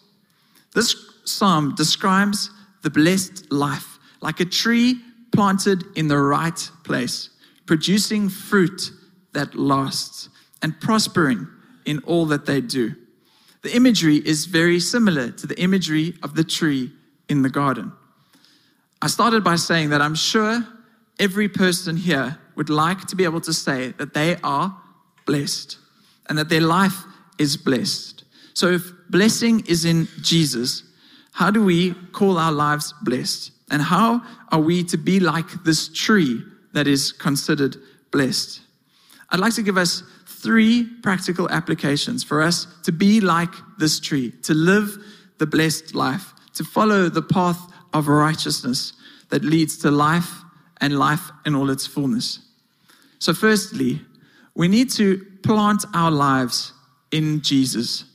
This 0.73 0.95
psalm 1.25 1.75
describes 1.75 2.49
the 2.81 2.89
blessed 2.89 3.51
life 3.51 3.99
like 4.21 4.39
a 4.39 4.45
tree 4.45 4.99
planted 5.31 5.83
in 5.95 6.07
the 6.07 6.17
right 6.17 6.69
place, 6.83 7.29
producing 7.65 8.29
fruit 8.29 8.91
that 9.33 9.55
lasts 9.55 10.29
and 10.61 10.79
prospering 10.79 11.47
in 11.85 11.99
all 11.99 12.25
that 12.27 12.45
they 12.45 12.61
do. 12.61 12.95
The 13.63 13.75
imagery 13.75 14.17
is 14.17 14.45
very 14.45 14.79
similar 14.79 15.31
to 15.31 15.47
the 15.47 15.59
imagery 15.59 16.15
of 16.23 16.35
the 16.35 16.43
tree 16.43 16.91
in 17.29 17.41
the 17.41 17.49
garden. 17.49 17.91
I 19.01 19.07
started 19.07 19.43
by 19.43 19.55
saying 19.55 19.89
that 19.89 20.01
I'm 20.01 20.15
sure 20.15 20.65
every 21.19 21.47
person 21.47 21.97
here 21.97 22.37
would 22.55 22.69
like 22.69 23.05
to 23.07 23.15
be 23.15 23.23
able 23.23 23.41
to 23.41 23.53
say 23.53 23.93
that 23.97 24.13
they 24.13 24.37
are 24.43 24.75
blessed 25.25 25.77
and 26.27 26.37
that 26.37 26.49
their 26.49 26.61
life 26.61 27.03
is 27.37 27.57
blessed. 27.57 28.23
So, 28.53 28.67
if 28.67 28.91
blessing 29.11 29.63
is 29.67 29.85
in 29.85 30.07
Jesus, 30.21 30.83
how 31.33 31.51
do 31.51 31.63
we 31.63 31.93
call 32.11 32.37
our 32.37 32.51
lives 32.51 32.93
blessed? 33.03 33.51
And 33.69 33.81
how 33.81 34.21
are 34.51 34.59
we 34.59 34.83
to 34.85 34.97
be 34.97 35.19
like 35.19 35.63
this 35.63 35.87
tree 35.89 36.43
that 36.73 36.87
is 36.87 37.11
considered 37.11 37.77
blessed? 38.11 38.61
I'd 39.29 39.39
like 39.39 39.53
to 39.55 39.63
give 39.63 39.77
us 39.77 40.03
three 40.25 40.83
practical 41.03 41.49
applications 41.49 42.23
for 42.23 42.41
us 42.41 42.67
to 42.83 42.91
be 42.91 43.21
like 43.21 43.53
this 43.77 43.99
tree, 43.99 44.31
to 44.43 44.53
live 44.53 44.97
the 45.37 45.45
blessed 45.45 45.95
life, 45.95 46.33
to 46.55 46.63
follow 46.63 47.07
the 47.09 47.21
path 47.21 47.59
of 47.93 48.07
righteousness 48.07 48.93
that 49.29 49.43
leads 49.43 49.77
to 49.77 49.91
life 49.91 50.41
and 50.81 50.97
life 50.97 51.31
in 51.45 51.55
all 51.55 51.69
its 51.69 51.87
fullness. 51.87 52.39
So, 53.19 53.33
firstly, 53.33 54.01
we 54.55 54.67
need 54.67 54.89
to 54.91 55.25
plant 55.43 55.85
our 55.93 56.11
lives 56.11 56.73
in 57.11 57.41
Jesus. 57.41 58.05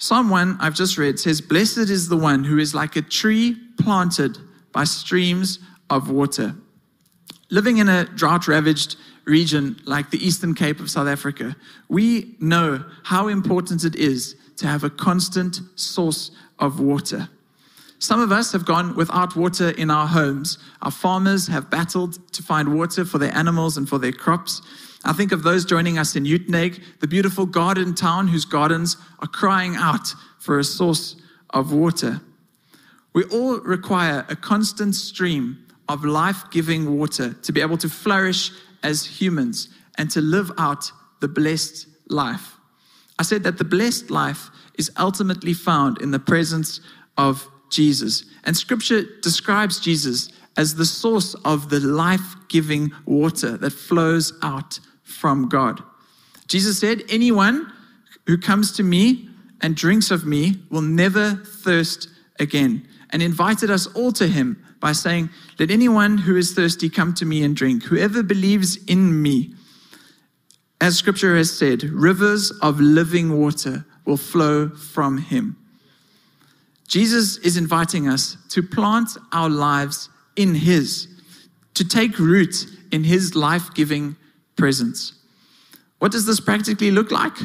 Psalm 0.00 0.30
1, 0.30 0.58
I've 0.60 0.74
just 0.74 0.96
read, 0.96 1.18
says, 1.18 1.40
Blessed 1.40 1.90
is 1.90 2.08
the 2.08 2.16
one 2.16 2.44
who 2.44 2.58
is 2.58 2.72
like 2.72 2.94
a 2.94 3.02
tree 3.02 3.56
planted 3.80 4.38
by 4.72 4.84
streams 4.84 5.58
of 5.90 6.08
water. 6.08 6.54
Living 7.50 7.78
in 7.78 7.88
a 7.88 8.04
drought 8.04 8.46
ravaged 8.46 8.94
region 9.24 9.76
like 9.86 10.10
the 10.10 10.24
Eastern 10.24 10.54
Cape 10.54 10.78
of 10.78 10.88
South 10.88 11.08
Africa, 11.08 11.56
we 11.88 12.36
know 12.38 12.84
how 13.02 13.26
important 13.26 13.84
it 13.84 13.96
is 13.96 14.36
to 14.58 14.68
have 14.68 14.84
a 14.84 14.90
constant 14.90 15.60
source 15.74 16.30
of 16.60 16.78
water. 16.78 17.28
Some 17.98 18.20
of 18.20 18.30
us 18.30 18.52
have 18.52 18.64
gone 18.64 18.94
without 18.94 19.34
water 19.34 19.70
in 19.70 19.90
our 19.90 20.06
homes. 20.06 20.58
Our 20.82 20.92
farmers 20.92 21.48
have 21.48 21.70
battled 21.70 22.32
to 22.34 22.42
find 22.44 22.78
water 22.78 23.04
for 23.04 23.18
their 23.18 23.34
animals 23.34 23.76
and 23.76 23.88
for 23.88 23.98
their 23.98 24.12
crops. 24.12 24.62
I 25.08 25.14
think 25.14 25.32
of 25.32 25.42
those 25.42 25.64
joining 25.64 25.96
us 25.96 26.16
in 26.16 26.24
Uitenhage, 26.24 26.82
the 27.00 27.06
beautiful 27.06 27.46
garden 27.46 27.94
town 27.94 28.28
whose 28.28 28.44
gardens 28.44 28.98
are 29.20 29.26
crying 29.26 29.74
out 29.74 30.12
for 30.38 30.58
a 30.58 30.64
source 30.64 31.16
of 31.48 31.72
water. 31.72 32.20
We 33.14 33.24
all 33.24 33.58
require 33.60 34.26
a 34.28 34.36
constant 34.36 34.94
stream 34.94 35.64
of 35.88 36.04
life 36.04 36.44
giving 36.50 36.98
water 36.98 37.32
to 37.32 37.52
be 37.52 37.62
able 37.62 37.78
to 37.78 37.88
flourish 37.88 38.50
as 38.82 39.06
humans 39.06 39.70
and 39.96 40.10
to 40.10 40.20
live 40.20 40.52
out 40.58 40.92
the 41.20 41.28
blessed 41.28 41.86
life. 42.10 42.58
I 43.18 43.22
said 43.22 43.44
that 43.44 43.56
the 43.56 43.64
blessed 43.64 44.10
life 44.10 44.50
is 44.76 44.92
ultimately 44.98 45.54
found 45.54 46.02
in 46.02 46.10
the 46.10 46.18
presence 46.18 46.82
of 47.16 47.48
Jesus. 47.70 48.26
And 48.44 48.54
scripture 48.54 49.04
describes 49.22 49.80
Jesus 49.80 50.28
as 50.58 50.74
the 50.74 50.84
source 50.84 51.32
of 51.46 51.70
the 51.70 51.80
life 51.80 52.34
giving 52.48 52.92
water 53.06 53.56
that 53.56 53.70
flows 53.70 54.34
out 54.42 54.80
from 55.08 55.48
God. 55.48 55.82
Jesus 56.46 56.78
said, 56.78 57.02
Anyone 57.08 57.72
who 58.26 58.38
comes 58.38 58.72
to 58.72 58.82
me 58.82 59.28
and 59.60 59.74
drinks 59.74 60.10
of 60.10 60.26
me 60.26 60.56
will 60.70 60.82
never 60.82 61.32
thirst 61.32 62.08
again, 62.38 62.86
and 63.10 63.22
invited 63.22 63.70
us 63.70 63.86
all 63.88 64.12
to 64.12 64.28
him 64.28 64.62
by 64.80 64.92
saying, 64.92 65.30
Let 65.58 65.70
anyone 65.70 66.18
who 66.18 66.36
is 66.36 66.54
thirsty 66.54 66.88
come 66.88 67.14
to 67.14 67.26
me 67.26 67.42
and 67.42 67.56
drink. 67.56 67.84
Whoever 67.84 68.22
believes 68.22 68.76
in 68.84 69.20
me, 69.22 69.54
as 70.80 70.96
scripture 70.96 71.36
has 71.36 71.56
said, 71.56 71.82
rivers 71.82 72.52
of 72.62 72.80
living 72.80 73.38
water 73.38 73.84
will 74.04 74.16
flow 74.16 74.68
from 74.68 75.18
him. 75.18 75.56
Jesus 76.86 77.36
is 77.38 77.56
inviting 77.56 78.08
us 78.08 78.36
to 78.50 78.62
plant 78.62 79.10
our 79.32 79.50
lives 79.50 80.08
in 80.36 80.54
his, 80.54 81.08
to 81.74 81.86
take 81.86 82.18
root 82.18 82.66
in 82.92 83.04
his 83.04 83.34
life 83.34 83.74
giving 83.74 84.16
presence. 84.58 85.14
What 85.98 86.12
does 86.12 86.26
this 86.26 86.40
practically 86.40 86.90
look 86.90 87.10
like? 87.10 87.36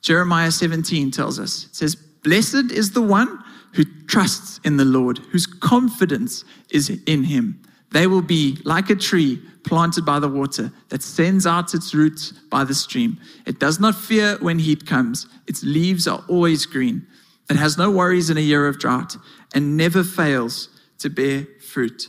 Jeremiah 0.00 0.50
17 0.50 1.10
tells 1.10 1.38
us 1.38 1.66
it 1.66 1.74
says, 1.74 1.94
Blessed 1.94 2.72
is 2.72 2.92
the 2.92 3.02
one 3.02 3.42
who 3.74 3.84
trusts 4.06 4.60
in 4.64 4.78
the 4.78 4.84
Lord, 4.84 5.18
whose 5.30 5.46
confidence 5.46 6.44
is 6.70 6.88
in 7.06 7.24
him. 7.24 7.60
They 7.92 8.06
will 8.06 8.22
be 8.22 8.58
like 8.64 8.90
a 8.90 8.96
tree 8.96 9.42
planted 9.64 10.04
by 10.04 10.18
the 10.18 10.28
water 10.28 10.72
that 10.88 11.02
sends 11.02 11.46
out 11.46 11.74
its 11.74 11.94
roots 11.94 12.32
by 12.50 12.64
the 12.64 12.74
stream. 12.74 13.20
It 13.46 13.58
does 13.58 13.78
not 13.78 13.94
fear 13.94 14.36
when 14.40 14.58
heat 14.58 14.86
comes, 14.86 15.26
its 15.46 15.62
leaves 15.62 16.06
are 16.06 16.24
always 16.28 16.66
green. 16.66 17.06
It 17.50 17.56
has 17.56 17.76
no 17.76 17.90
worries 17.90 18.30
in 18.30 18.38
a 18.38 18.40
year 18.40 18.66
of 18.66 18.78
drought 18.78 19.16
and 19.54 19.76
never 19.76 20.02
fails 20.02 20.68
to 20.98 21.10
bear 21.10 21.46
fruit. 21.60 22.08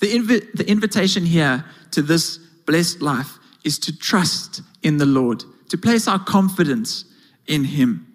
The, 0.00 0.12
invi- 0.12 0.52
the 0.52 0.68
invitation 0.68 1.24
here 1.24 1.64
to 1.92 2.02
this 2.02 2.38
blessed 2.66 3.02
life 3.02 3.38
is 3.64 3.78
to 3.80 3.96
trust 3.96 4.62
in 4.82 4.98
the 4.98 5.06
Lord, 5.06 5.44
to 5.68 5.78
place 5.78 6.08
our 6.08 6.18
confidence 6.18 7.04
in 7.46 7.64
Him, 7.64 8.06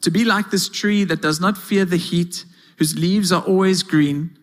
to 0.00 0.10
be 0.10 0.24
like 0.24 0.50
this 0.50 0.68
tree 0.68 1.04
that 1.04 1.22
does 1.22 1.40
not 1.40 1.58
fear 1.58 1.84
the 1.84 1.96
heat, 1.96 2.44
whose 2.78 2.98
leaves 2.98 3.32
are 3.32 3.42
always 3.42 3.82
green, 3.82 4.36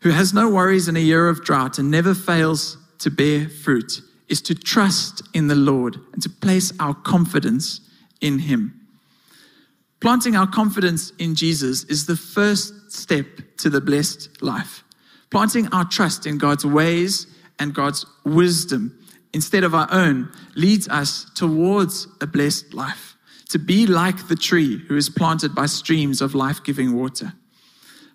who 0.00 0.10
has 0.10 0.32
no 0.32 0.48
worries 0.48 0.88
in 0.88 0.96
a 0.96 1.00
year 1.00 1.28
of 1.28 1.44
drought 1.44 1.78
and 1.78 1.90
never 1.90 2.14
fails 2.14 2.78
to 2.98 3.10
bear 3.10 3.48
fruit, 3.48 4.00
is 4.28 4.40
to 4.42 4.54
trust 4.54 5.22
in 5.34 5.48
the 5.48 5.54
Lord 5.54 5.98
and 6.12 6.22
to 6.22 6.30
place 6.30 6.72
our 6.78 6.94
confidence 6.94 7.80
in 8.20 8.40
Him. 8.40 8.74
Planting 10.00 10.36
our 10.36 10.46
confidence 10.46 11.12
in 11.18 11.34
Jesus 11.34 11.84
is 11.84 12.06
the 12.06 12.16
first 12.16 12.92
step 12.92 13.26
to 13.58 13.68
the 13.68 13.80
blessed 13.80 14.42
life. 14.42 14.84
Planting 15.30 15.68
our 15.72 15.84
trust 15.84 16.26
in 16.26 16.38
God's 16.38 16.64
ways 16.64 17.26
and 17.58 17.74
God's 17.74 18.06
wisdom 18.24 18.98
instead 19.32 19.64
of 19.64 19.74
our 19.74 19.88
own 19.90 20.30
leads 20.54 20.88
us 20.88 21.26
towards 21.34 22.08
a 22.20 22.26
blessed 22.26 22.72
life, 22.72 23.16
to 23.50 23.58
be 23.58 23.86
like 23.86 24.28
the 24.28 24.36
tree 24.36 24.78
who 24.88 24.96
is 24.96 25.08
planted 25.08 25.54
by 25.54 25.66
streams 25.66 26.20
of 26.20 26.34
life 26.34 26.62
giving 26.64 26.94
water. 26.96 27.32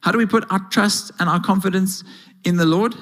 How 0.01 0.11
do 0.11 0.17
we 0.17 0.25
put 0.25 0.45
our 0.51 0.59
trust 0.69 1.11
and 1.19 1.29
our 1.29 1.39
confidence 1.39 2.03
in 2.43 2.57
the 2.57 2.65
Lord? 2.65 2.95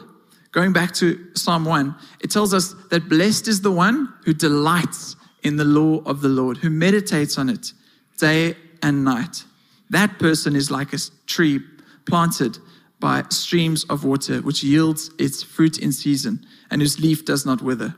Going 0.52 0.74
back 0.74 0.94
to 0.96 1.18
Psalm 1.34 1.66
1, 1.66 1.96
it 2.20 2.30
tells 2.30 2.54
us 2.54 2.76
that 2.90 3.08
blessed 3.08 3.48
is 3.48 3.62
the 3.62 3.72
one 3.72 4.14
who 4.26 4.34
delights 4.34 5.16
in 5.44 5.56
the 5.56 5.66
law 5.66 6.02
of 6.06 6.22
the 6.22 6.30
Lord, 6.30 6.58
who 6.58 6.70
meditates 6.70 7.38
on 7.38 7.50
it 7.50 7.74
day 8.18 8.56
and 8.84 9.04
night. 9.04 9.46
That 9.90 10.20
person 10.20 10.56
is 10.56 10.70
like 10.70 10.94
a 10.94 11.00
tree 11.26 11.60
planted 12.06 12.58
by 13.02 13.24
streams 13.30 13.84
of 13.90 14.06
water, 14.06 14.40
which 14.40 14.64
yields 14.64 15.12
its 15.20 15.44
fruit 15.44 15.78
in 15.78 15.92
season 15.92 16.46
and 16.70 16.82
whose 16.82 17.02
leaf 17.02 17.26
does 17.26 17.46
not 17.46 17.62
wither. 17.62 17.96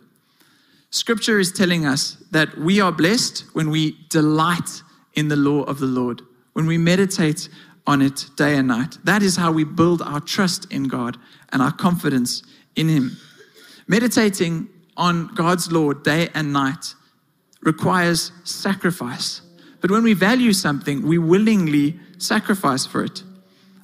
Scripture 0.89 1.39
is 1.39 1.51
telling 1.51 1.85
us 1.85 2.17
that 2.31 2.57
we 2.57 2.79
are 2.79 2.91
blessed 2.91 3.45
when 3.53 3.69
we 3.69 3.97
delight 4.09 4.81
in 5.13 5.27
the 5.27 5.35
law 5.35 5.61
of 5.63 5.79
the 5.79 5.85
Lord, 5.85 6.21
when 6.53 6.65
we 6.65 6.77
meditate 6.77 7.49
on 7.85 8.01
it 8.01 8.29
day 8.35 8.55
and 8.55 8.67
night. 8.67 8.97
That 9.03 9.21
is 9.21 9.35
how 9.35 9.51
we 9.51 9.63
build 9.63 10.01
our 10.01 10.19
trust 10.19 10.71
in 10.71 10.87
God 10.87 11.17
and 11.51 11.61
our 11.61 11.71
confidence 11.71 12.43
in 12.75 12.89
Him. 12.89 13.17
Meditating 13.87 14.69
on 14.95 15.27
God's 15.35 15.71
law 15.71 15.93
day 15.93 16.29
and 16.33 16.53
night 16.53 16.95
requires 17.61 18.31
sacrifice. 18.43 19.41
But 19.81 19.91
when 19.91 20.03
we 20.03 20.13
value 20.13 20.53
something, 20.53 21.05
we 21.05 21.17
willingly 21.17 21.99
sacrifice 22.17 22.85
for 22.85 23.03
it. 23.03 23.23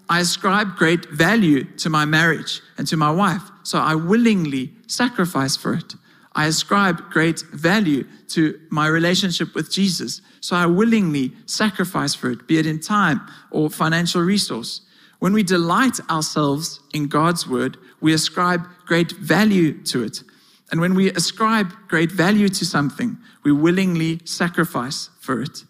I 0.10 0.22
ascribe 0.22 0.76
great 0.76 1.06
value 1.06 1.64
to 1.78 1.90
my 1.90 2.04
marriage 2.04 2.62
and 2.78 2.88
to 2.88 2.98
my 2.98 3.12
wife, 3.12 3.44
so 3.64 3.78
I 3.78 3.94
willingly 3.94 4.74
sacrifice 4.88 5.56
for 5.56 5.76
it. 5.76 5.94
I 6.34 6.48
ascribe 6.48 7.12
great 7.12 7.42
value 7.54 8.06
to 8.30 8.60
my 8.72 8.88
relationship 8.88 9.54
with 9.54 9.72
Jesus, 9.72 10.22
so 10.42 10.56
I 10.56 10.66
willingly 10.66 11.34
sacrifice 11.46 12.16
for 12.16 12.32
it, 12.32 12.48
be 12.48 12.58
it 12.58 12.66
in 12.66 12.80
time 12.80 13.22
or 13.52 13.70
financial 13.70 14.22
resource. 14.22 14.82
When 15.20 15.34
we 15.34 15.44
delight 15.44 16.00
ourselves 16.10 16.80
in 16.94 17.08
God's 17.08 17.48
word, 17.48 17.78
we 18.02 18.14
ascribe 18.14 18.68
great 18.86 19.12
value 19.12 19.84
to 19.84 20.04
it. 20.04 20.24
And 20.72 20.82
when 20.82 20.96
we 20.96 21.12
ascribe 21.12 21.72
great 21.88 22.12
value 22.12 22.50
to 22.50 22.66
something, 22.66 23.18
we 23.44 23.52
willingly 23.52 24.22
sacrifice 24.24 25.10
for 25.20 25.42
it. 25.42 25.66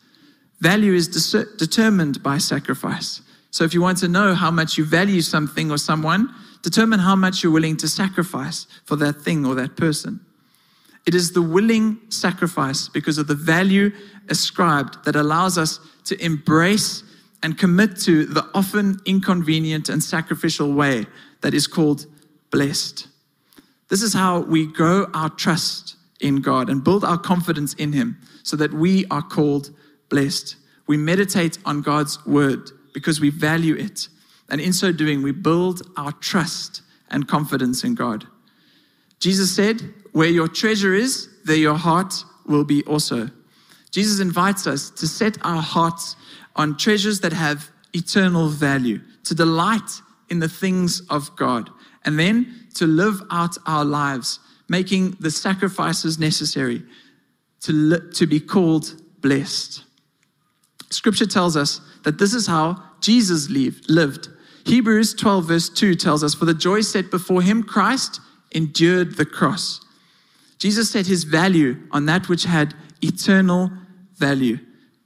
Value 0.59 0.93
is 0.93 1.07
de- 1.07 1.45
determined 1.57 2.21
by 2.21 2.37
sacrifice. 2.37 3.21
So 3.51 3.63
if 3.63 3.73
you 3.73 3.81
want 3.81 3.97
to 3.99 4.07
know 4.07 4.33
how 4.33 4.51
much 4.51 4.77
you 4.77 4.85
value 4.85 5.21
something 5.21 5.71
or 5.71 5.77
someone, 5.77 6.33
determine 6.61 6.99
how 6.99 7.15
much 7.15 7.43
you're 7.43 7.51
willing 7.51 7.77
to 7.77 7.87
sacrifice 7.87 8.67
for 8.85 8.95
that 8.97 9.21
thing 9.21 9.45
or 9.45 9.55
that 9.55 9.75
person. 9.75 10.19
It 11.05 11.15
is 11.15 11.31
the 11.31 11.41
willing 11.41 11.99
sacrifice 12.09 12.89
because 12.89 13.17
of 13.17 13.27
the 13.27 13.35
value 13.35 13.91
ascribed 14.29 15.03
that 15.05 15.15
allows 15.15 15.57
us 15.57 15.79
to 16.05 16.23
embrace 16.23 17.03
and 17.41 17.57
commit 17.57 17.97
to 18.01 18.25
the 18.25 18.47
often 18.53 18.99
inconvenient 19.05 19.89
and 19.89 20.03
sacrificial 20.03 20.73
way 20.73 21.05
that 21.41 21.53
is 21.53 21.67
called 21.67 22.05
blessed. 22.51 23.07
This 23.87 24.03
is 24.03 24.13
how 24.13 24.41
we 24.41 24.67
grow 24.67 25.07
our 25.13 25.29
trust 25.29 25.95
in 26.19 26.41
God 26.41 26.69
and 26.69 26.83
build 26.83 27.03
our 27.03 27.17
confidence 27.17 27.73
in 27.75 27.93
Him 27.93 28.17
so 28.43 28.55
that 28.57 28.73
we 28.73 29.05
are 29.09 29.21
called 29.21 29.71
blessed. 30.09 30.57
We 30.85 30.97
meditate 30.97 31.57
on 31.65 31.81
God's 31.81 32.23
word 32.25 32.71
because 32.93 33.19
we 33.19 33.29
value 33.29 33.75
it. 33.75 34.07
And 34.49 34.59
in 34.59 34.73
so 34.73 34.91
doing, 34.91 35.21
we 35.21 35.31
build 35.31 35.81
our 35.97 36.11
trust 36.13 36.81
and 37.09 37.27
confidence 37.27 37.83
in 37.83 37.95
God. 37.95 38.25
Jesus 39.19 39.55
said, 39.55 39.81
Where 40.11 40.29
your 40.29 40.47
treasure 40.47 40.93
is, 40.93 41.29
there 41.45 41.55
your 41.55 41.75
heart 41.75 42.13
will 42.45 42.63
be 42.63 42.83
also. 42.83 43.29
Jesus 43.91 44.19
invites 44.19 44.67
us 44.67 44.89
to 44.91 45.07
set 45.07 45.37
our 45.43 45.61
hearts 45.61 46.15
on 46.55 46.77
treasures 46.77 47.21
that 47.21 47.33
have 47.33 47.69
eternal 47.93 48.49
value, 48.49 48.99
to 49.23 49.35
delight 49.35 50.01
in 50.29 50.39
the 50.39 50.49
things 50.49 51.01
of 51.09 51.35
God, 51.35 51.69
and 52.05 52.19
then 52.19 52.67
to 52.75 52.85
live 52.85 53.21
out 53.31 53.57
our 53.65 53.83
lives, 53.83 54.39
making 54.67 55.11
the 55.19 55.31
sacrifices 55.31 56.19
necessary 56.19 56.83
to, 57.61 57.73
li- 57.73 58.11
to 58.13 58.27
be 58.27 58.39
called 58.39 59.01
blessed. 59.21 59.83
Scripture 60.89 61.25
tells 61.25 61.57
us 61.57 61.81
that 62.09 62.17
this 62.17 62.33
is 62.33 62.47
how 62.47 62.81
Jesus 63.01 63.51
lived. 63.51 64.29
Hebrews 64.65 65.13
12, 65.13 65.45
verse 65.45 65.69
2 65.69 65.93
tells 65.93 66.23
us, 66.23 66.33
For 66.33 66.45
the 66.45 66.55
joy 66.55 66.81
set 66.81 67.11
before 67.11 67.43
him, 67.43 67.61
Christ 67.61 68.19
endured 68.51 69.15
the 69.15 69.27
cross. 69.27 69.79
Jesus 70.57 70.89
set 70.89 71.05
his 71.05 71.23
value 71.23 71.77
on 71.91 72.07
that 72.07 72.27
which 72.27 72.45
had 72.45 72.73
eternal 73.03 73.69
value 74.15 74.57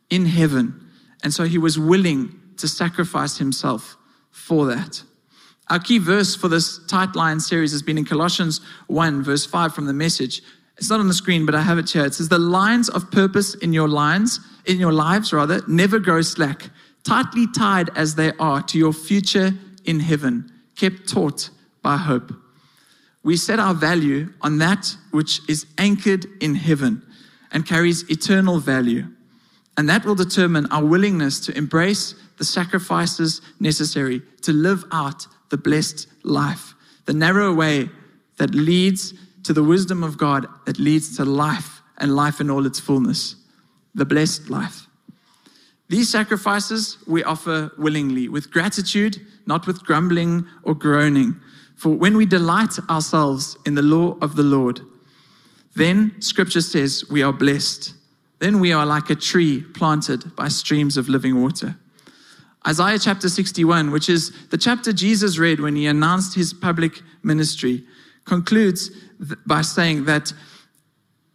in 0.09 0.27
heaven. 0.27 0.87
And 1.23 1.33
so 1.33 1.43
he 1.43 1.57
was 1.57 1.77
willing 1.77 2.39
to 2.55 2.69
sacrifice 2.69 3.37
himself 3.37 3.97
for 4.31 4.65
that. 4.67 5.03
Our 5.69 5.79
key 5.79 5.97
verse 5.97 6.37
for 6.37 6.47
this 6.47 6.79
tight 6.87 7.17
line 7.17 7.41
series 7.41 7.73
has 7.73 7.81
been 7.81 7.97
in 7.97 8.05
Colossians 8.05 8.61
1, 8.87 9.23
verse 9.23 9.45
5 9.45 9.75
from 9.75 9.87
the 9.87 9.93
message. 9.93 10.41
It's 10.77 10.89
not 10.89 11.01
on 11.01 11.09
the 11.09 11.13
screen, 11.13 11.45
but 11.45 11.53
I 11.53 11.63
have 11.63 11.77
it 11.77 11.89
here. 11.89 12.05
It 12.05 12.13
says, 12.13 12.29
The 12.29 12.39
lines 12.39 12.87
of 12.87 13.11
purpose 13.11 13.55
in 13.55 13.73
your 13.73 13.89
lines, 13.89 14.39
in 14.65 14.79
your 14.79 14.93
lives 14.93 15.33
rather, 15.33 15.61
never 15.67 15.99
grow 15.99 16.21
slack. 16.21 16.69
Tightly 17.03 17.47
tied 17.47 17.89
as 17.97 18.15
they 18.15 18.31
are 18.39 18.61
to 18.63 18.77
your 18.77 18.93
future 18.93 19.51
in 19.85 19.99
heaven, 19.99 20.51
kept 20.75 21.07
taut 21.07 21.49
by 21.81 21.97
hope. 21.97 22.33
We 23.23 23.37
set 23.37 23.59
our 23.59 23.73
value 23.73 24.33
on 24.41 24.57
that 24.57 24.95
which 25.11 25.41
is 25.49 25.65
anchored 25.77 26.25
in 26.41 26.55
heaven 26.55 27.01
and 27.51 27.65
carries 27.65 28.09
eternal 28.09 28.59
value. 28.59 29.07
And 29.77 29.89
that 29.89 30.05
will 30.05 30.15
determine 30.15 30.65
our 30.67 30.83
willingness 30.83 31.39
to 31.41 31.57
embrace 31.57 32.15
the 32.37 32.45
sacrifices 32.45 33.41
necessary 33.59 34.21
to 34.41 34.51
live 34.51 34.83
out 34.91 35.27
the 35.49 35.57
blessed 35.57 36.07
life, 36.23 36.73
the 37.05 37.13
narrow 37.13 37.53
way 37.53 37.89
that 38.37 38.53
leads 38.53 39.13
to 39.43 39.53
the 39.53 39.63
wisdom 39.63 40.03
of 40.03 40.17
God, 40.17 40.47
that 40.65 40.79
leads 40.79 41.15
to 41.17 41.25
life 41.25 41.81
and 41.97 42.15
life 42.15 42.41
in 42.41 42.49
all 42.49 42.65
its 42.65 42.79
fullness, 42.79 43.35
the 43.93 44.05
blessed 44.05 44.49
life. 44.49 44.87
These 45.93 46.09
sacrifices 46.09 46.97
we 47.05 47.23
offer 47.23 47.71
willingly, 47.77 48.27
with 48.27 48.49
gratitude, 48.49 49.21
not 49.45 49.67
with 49.67 49.83
grumbling 49.83 50.47
or 50.63 50.73
groaning. 50.73 51.39
For 51.75 51.89
when 51.89 52.17
we 52.17 52.25
delight 52.25 52.79
ourselves 52.89 53.57
in 53.67 53.75
the 53.75 53.83
law 53.83 54.17
of 54.19 54.35
the 54.35 54.41
Lord, 54.41 54.81
then 55.75 56.19
scripture 56.19 56.61
says 56.61 57.05
we 57.11 57.21
are 57.21 57.31
blessed. 57.31 57.93
Then 58.39 58.59
we 58.59 58.73
are 58.73 58.87
like 58.87 59.11
a 59.11 59.15
tree 59.15 59.61
planted 59.61 60.35
by 60.35 60.47
streams 60.47 60.97
of 60.97 61.09
living 61.09 61.39
water. 61.39 61.75
Isaiah 62.67 62.97
chapter 62.97 63.29
61, 63.29 63.91
which 63.91 64.09
is 64.09 64.31
the 64.49 64.57
chapter 64.57 64.93
Jesus 64.93 65.37
read 65.37 65.59
when 65.59 65.75
he 65.75 65.85
announced 65.85 66.33
his 66.33 66.55
public 66.55 67.03
ministry, 67.21 67.83
concludes 68.25 68.89
by 69.45 69.61
saying 69.61 70.05
that 70.05 70.33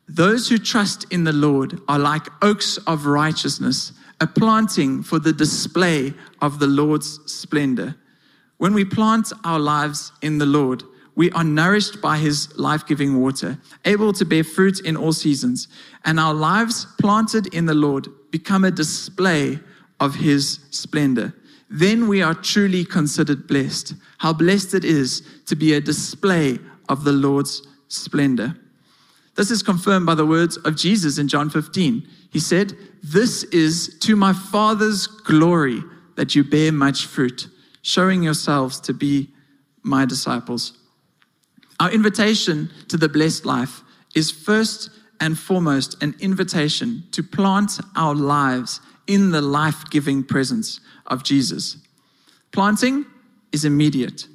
those 0.08 0.48
who 0.48 0.58
trust 0.58 1.06
in 1.12 1.22
the 1.22 1.32
Lord 1.32 1.80
are 1.86 2.00
like 2.00 2.26
oaks 2.42 2.76
of 2.88 3.06
righteousness, 3.06 3.92
a 4.20 4.26
planting 4.26 5.02
for 5.02 5.18
the 5.18 5.32
display 5.32 6.14
of 6.40 6.58
the 6.58 6.66
Lord's 6.66 7.20
splendor. 7.30 7.94
When 8.56 8.74
we 8.74 8.84
plant 8.84 9.32
our 9.44 9.60
lives 9.60 10.12
in 10.22 10.38
the 10.38 10.46
Lord, 10.46 10.82
we 11.14 11.30
are 11.32 11.44
nourished 11.44 12.00
by 12.00 12.18
his 12.18 12.56
life 12.58 12.86
giving 12.86 13.20
water, 13.20 13.58
able 13.84 14.12
to 14.12 14.24
bear 14.24 14.44
fruit 14.44 14.80
in 14.80 14.96
all 14.96 15.12
seasons, 15.12 15.68
and 16.04 16.18
our 16.18 16.34
lives 16.34 16.86
planted 17.00 17.52
in 17.54 17.66
the 17.66 17.74
Lord 17.74 18.08
become 18.30 18.64
a 18.64 18.70
display 18.70 19.58
of 20.00 20.14
his 20.14 20.60
splendor. 20.70 21.34
Then 21.70 22.08
we 22.08 22.22
are 22.22 22.34
truly 22.34 22.84
considered 22.84 23.46
blessed. 23.46 23.94
How 24.18 24.32
blessed 24.32 24.74
it 24.74 24.84
is 24.84 25.22
to 25.46 25.56
be 25.56 25.74
a 25.74 25.80
display 25.80 26.58
of 26.88 27.04
the 27.04 27.12
Lord's 27.12 27.66
splendor. 27.88 28.56
This 29.38 29.52
is 29.52 29.62
confirmed 29.62 30.04
by 30.04 30.16
the 30.16 30.26
words 30.26 30.56
of 30.56 30.74
Jesus 30.74 31.16
in 31.16 31.28
John 31.28 31.48
15. 31.48 32.04
He 32.32 32.40
said, 32.40 32.76
This 33.04 33.44
is 33.44 33.96
to 34.00 34.16
my 34.16 34.32
Father's 34.32 35.06
glory 35.06 35.80
that 36.16 36.34
you 36.34 36.42
bear 36.42 36.72
much 36.72 37.06
fruit, 37.06 37.46
showing 37.82 38.24
yourselves 38.24 38.80
to 38.80 38.92
be 38.92 39.30
my 39.84 40.04
disciples. 40.04 40.76
Our 41.78 41.88
invitation 41.92 42.68
to 42.88 42.96
the 42.96 43.08
blessed 43.08 43.46
life 43.46 43.82
is 44.16 44.32
first 44.32 44.90
and 45.20 45.38
foremost 45.38 46.02
an 46.02 46.16
invitation 46.18 47.04
to 47.12 47.22
plant 47.22 47.78
our 47.94 48.16
lives 48.16 48.80
in 49.06 49.30
the 49.30 49.40
life 49.40 49.84
giving 49.88 50.24
presence 50.24 50.80
of 51.06 51.22
Jesus. 51.22 51.76
Planting 52.50 53.06
is 53.52 53.64
immediate, 53.64 54.26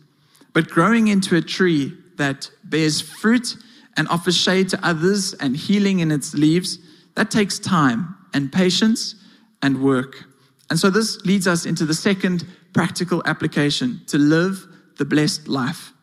but 0.53 0.69
growing 0.69 1.09
into 1.09 1.35
a 1.35 1.41
tree 1.41 1.91
that 2.15 2.49
bears 2.63 3.01
fruit 3.01 3.57
and 3.97 4.07
offers 4.09 4.35
shade 4.35 4.69
to 4.69 4.85
others 4.85 5.33
and 5.35 5.55
healing 5.55 5.99
in 5.99 6.11
its 6.11 6.33
leaves, 6.33 6.79
that 7.15 7.29
takes 7.29 7.59
time 7.59 8.15
and 8.33 8.51
patience 8.51 9.15
and 9.61 9.81
work. 9.83 10.25
And 10.69 10.79
so 10.79 10.89
this 10.89 11.23
leads 11.25 11.47
us 11.47 11.65
into 11.65 11.85
the 11.85 11.93
second 11.93 12.45
practical 12.73 13.21
application 13.25 14.01
to 14.07 14.17
live 14.17 14.65
the 14.97 15.05
blessed 15.05 15.47
life. 15.47 15.93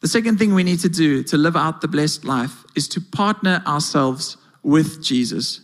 The 0.00 0.08
second 0.08 0.38
thing 0.38 0.54
we 0.54 0.62
need 0.62 0.80
to 0.80 0.88
do 0.88 1.22
to 1.24 1.36
live 1.36 1.56
out 1.56 1.80
the 1.80 1.88
blessed 1.88 2.24
life 2.24 2.64
is 2.76 2.88
to 2.88 3.00
partner 3.00 3.62
ourselves 3.66 4.36
with 4.62 5.02
Jesus. 5.02 5.60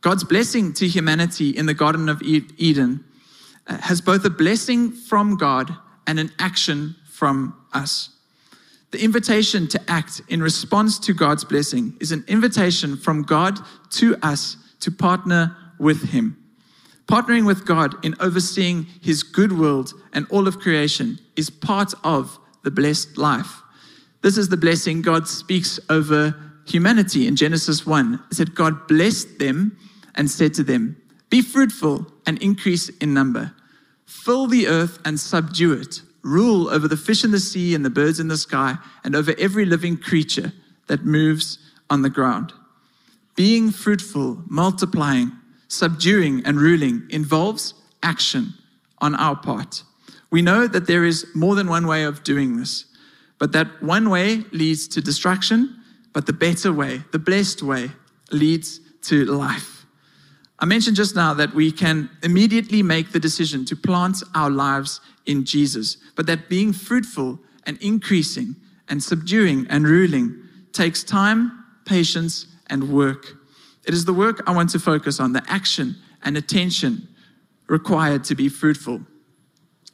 God's 0.00 0.24
blessing 0.24 0.72
to 0.74 0.86
humanity 0.86 1.50
in 1.50 1.66
the 1.66 1.74
Garden 1.74 2.08
of 2.08 2.22
Eden 2.22 3.04
uh, 3.66 3.78
has 3.78 4.00
both 4.00 4.24
a 4.24 4.30
blessing 4.30 4.92
from 4.92 5.36
God 5.36 5.74
and 6.06 6.20
an 6.20 6.30
action 6.38 6.94
from 7.10 7.54
us. 7.72 8.10
The 8.90 9.04
invitation 9.04 9.68
to 9.68 9.80
act 9.90 10.22
in 10.28 10.42
response 10.42 10.98
to 11.00 11.12
God's 11.12 11.44
blessing 11.44 11.96
is 12.00 12.10
an 12.10 12.24
invitation 12.26 12.96
from 12.96 13.22
God 13.22 13.58
to 13.90 14.16
us 14.22 14.56
to 14.80 14.90
partner 14.90 15.56
with 15.78 16.10
Him. 16.10 16.42
Partnering 17.06 17.46
with 17.46 17.66
God 17.66 18.02
in 18.04 18.14
overseeing 18.20 18.86
His 19.02 19.22
good 19.22 19.58
world 19.58 19.92
and 20.12 20.26
all 20.30 20.48
of 20.48 20.58
creation 20.58 21.18
is 21.36 21.50
part 21.50 21.92
of 22.02 22.38
the 22.64 22.70
blessed 22.70 23.18
life. 23.18 23.62
This 24.22 24.38
is 24.38 24.48
the 24.48 24.56
blessing 24.56 25.02
God 25.02 25.28
speaks 25.28 25.78
over 25.90 26.34
humanity 26.66 27.26
in 27.26 27.36
Genesis 27.36 27.86
1. 27.86 28.22
It 28.30 28.34
said, 28.34 28.54
God 28.54 28.88
blessed 28.88 29.38
them 29.38 29.76
and 30.14 30.30
said 30.30 30.54
to 30.54 30.62
them, 30.62 31.00
Be 31.30 31.42
fruitful 31.42 32.06
and 32.26 32.42
increase 32.42 32.88
in 32.88 33.14
number, 33.14 33.52
fill 34.06 34.46
the 34.46 34.66
earth 34.66 34.98
and 35.04 35.20
subdue 35.20 35.72
it 35.72 36.02
rule 36.22 36.68
over 36.68 36.88
the 36.88 36.96
fish 36.96 37.24
in 37.24 37.30
the 37.30 37.40
sea 37.40 37.74
and 37.74 37.84
the 37.84 37.90
birds 37.90 38.20
in 38.20 38.28
the 38.28 38.36
sky 38.36 38.76
and 39.04 39.14
over 39.14 39.34
every 39.38 39.64
living 39.64 39.96
creature 39.96 40.52
that 40.88 41.04
moves 41.04 41.58
on 41.90 42.02
the 42.02 42.10
ground. 42.10 42.52
Being 43.36 43.70
fruitful, 43.70 44.42
multiplying, 44.48 45.32
subduing, 45.68 46.44
and 46.44 46.60
ruling 46.60 47.06
involves 47.10 47.74
action 48.02 48.54
on 48.98 49.14
our 49.14 49.36
part. 49.36 49.84
We 50.30 50.42
know 50.42 50.66
that 50.66 50.86
there 50.86 51.04
is 51.04 51.26
more 51.34 51.54
than 51.54 51.68
one 51.68 51.86
way 51.86 52.04
of 52.04 52.24
doing 52.24 52.56
this, 52.56 52.84
but 53.38 53.52
that 53.52 53.82
one 53.82 54.10
way 54.10 54.44
leads 54.52 54.88
to 54.88 55.00
destruction, 55.00 55.82
but 56.12 56.26
the 56.26 56.32
better 56.32 56.72
way, 56.72 57.02
the 57.12 57.18
blessed 57.18 57.62
way, 57.62 57.92
leads 58.30 58.80
to 59.02 59.24
life. 59.24 59.77
I 60.60 60.66
mentioned 60.66 60.96
just 60.96 61.14
now 61.14 61.34
that 61.34 61.54
we 61.54 61.70
can 61.70 62.10
immediately 62.22 62.82
make 62.82 63.12
the 63.12 63.20
decision 63.20 63.64
to 63.66 63.76
plant 63.76 64.22
our 64.34 64.50
lives 64.50 65.00
in 65.26 65.44
Jesus, 65.44 65.98
but 66.16 66.26
that 66.26 66.48
being 66.48 66.72
fruitful 66.72 67.38
and 67.64 67.80
increasing 67.80 68.56
and 68.88 69.02
subduing 69.02 69.66
and 69.68 69.86
ruling 69.86 70.42
takes 70.72 71.04
time, 71.04 71.64
patience, 71.84 72.46
and 72.68 72.90
work. 72.90 73.26
It 73.86 73.94
is 73.94 74.04
the 74.04 74.12
work 74.12 74.42
I 74.46 74.52
want 74.52 74.70
to 74.70 74.78
focus 74.78 75.20
on, 75.20 75.32
the 75.32 75.44
action 75.48 75.96
and 76.22 76.36
attention 76.36 77.08
required 77.68 78.24
to 78.24 78.34
be 78.34 78.48
fruitful. 78.48 79.00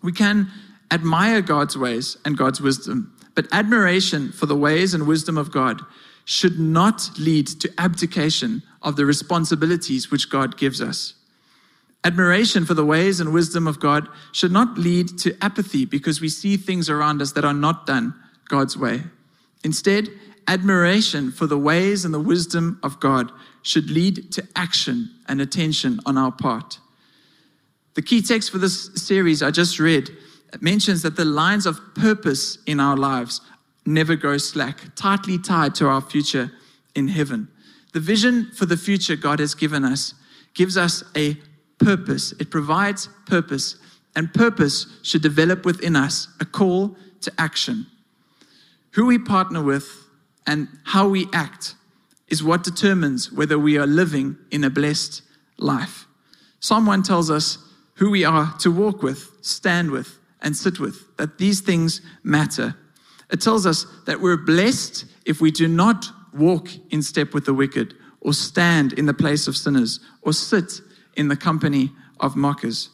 We 0.03 0.13
can 0.13 0.51
admire 0.91 1.43
God's 1.43 1.77
ways 1.77 2.17
and 2.25 2.39
God's 2.39 2.61
wisdom, 2.61 3.15
but 3.35 3.49
admiration 3.53 4.33
for 4.33 4.47
the 4.47 4.57
ways 4.57 4.95
and 4.95 5.07
wisdom 5.07 5.37
of 5.37 5.51
God 5.51 5.83
should 6.25 6.59
not 6.59 7.11
lead 7.19 7.47
to 7.47 7.73
abdication 7.79 8.63
of 8.85 8.95
the 8.97 9.07
responsibilities 9.07 10.11
which 10.11 10.31
God 10.31 10.57
gives 10.57 10.81
us. 10.81 11.15
Admiration 12.05 12.67
for 12.67 12.75
the 12.75 12.85
ways 12.85 13.19
and 13.19 13.33
wisdom 13.33 13.67
of 13.67 13.81
God 13.81 14.07
should 14.31 14.53
not 14.53 14.77
lead 14.77 15.19
to 15.21 15.37
apathy 15.43 15.87
because 15.87 16.21
we 16.21 16.29
see 16.29 16.57
things 16.57 16.91
around 16.91 17.23
us 17.23 17.33
that 17.33 17.47
are 17.47 17.55
not 17.55 17.87
done 17.87 18.15
God's 18.49 18.77
way. 18.77 19.03
Instead, 19.65 20.11
admiration 20.47 21.33
for 21.33 21.47
the 21.47 21.59
ways 21.59 22.05
and 22.05 22.13
the 22.13 22.21
wisdom 22.21 22.79
of 22.83 23.01
God 23.01 23.33
should 23.63 23.91
lead 23.91 24.31
to 24.33 24.47
action 24.55 25.11
and 25.27 25.41
attention 25.41 25.99
on 26.05 26.19
our 26.19 26.31
part. 26.31 26.79
The 27.95 28.03
key 28.03 28.21
text 28.21 28.51
for 28.51 28.59
this 28.59 28.91
series 28.95 29.43
I 29.43 29.51
just 29.51 29.79
read 29.79 30.11
mentions 30.61 31.01
that 31.03 31.17
the 31.17 31.25
lines 31.25 31.65
of 31.65 31.81
purpose 31.95 32.59
in 32.67 32.81
our 32.81 32.97
lives 32.97 33.41
never 33.87 34.15
grow 34.15 34.37
slack, 34.37 34.95
tightly 34.95 35.39
tied 35.39 35.75
to 35.77 35.89
our 35.89 36.03
future 36.03 36.53
in 36.95 37.09
heaven. 37.09 37.49
The 37.95 38.01
vision 38.01 38.51
for 38.51 38.67
the 38.67 38.77
future 38.77 39.15
God 39.15 39.39
has 39.39 39.55
given 39.55 39.85
us 39.85 40.15
gives 40.53 40.77
us 40.77 41.05
a 41.17 41.37
purpose. 41.79 42.33
It 42.41 42.51
provides 42.51 43.09
purpose, 43.25 43.77
and 44.17 44.35
purpose 44.35 44.87
should 45.03 45.23
develop 45.23 45.65
within 45.65 45.95
us 45.95 46.27
a 46.41 46.45
call 46.45 46.97
to 47.21 47.33
action. 47.39 47.87
Who 48.93 49.07
we 49.07 49.19
partner 49.19 49.63
with 49.63 49.89
and 50.45 50.67
how 50.85 51.09
we 51.09 51.29
act 51.33 51.77
is 52.29 52.43
what 52.43 52.65
determines 52.65 53.31
whether 53.31 53.59
we 53.59 53.79
are 53.79 53.87
living 53.87 54.39
in 54.51 54.65
a 54.65 54.71
blessed 54.71 55.23
life. 55.57 56.07
Psalm 56.59 56.87
1 56.87 57.05
tells 57.05 57.31
us 57.31 57.59
who 57.95 58.11
we 58.11 58.25
are 58.25 58.53
to 58.59 58.73
walk 58.73 59.05
with, 59.05 59.31
stand 59.41 59.93
with, 59.93 60.19
and 60.43 60.57
sit 60.57 60.81
with, 60.81 61.17
that 61.17 61.39
these 61.39 61.61
things 61.61 62.01
matter. 62.25 62.75
It 63.31 63.41
tells 63.41 63.67
us 63.67 63.87
that 64.07 64.21
we're 64.21 64.37
blessed 64.37 65.05
if 65.25 65.41
we 65.41 65.53
do 65.53 65.69
not 65.69 66.07
walk 66.35 66.69
in 66.91 67.03
step 67.03 67.33
with 67.33 67.45
the 67.45 67.55
wicked, 67.55 67.95
or 68.21 68.33
stand 68.33 68.93
in 68.95 69.07
the 69.07 69.15
place 69.15 69.47
of 69.47 69.57
sinners, 69.57 70.01
or 70.23 70.33
sit 70.33 70.81
in 71.17 71.29
the 71.29 71.37
company 71.37 71.93
of 72.21 72.37
mockers. 72.37 72.91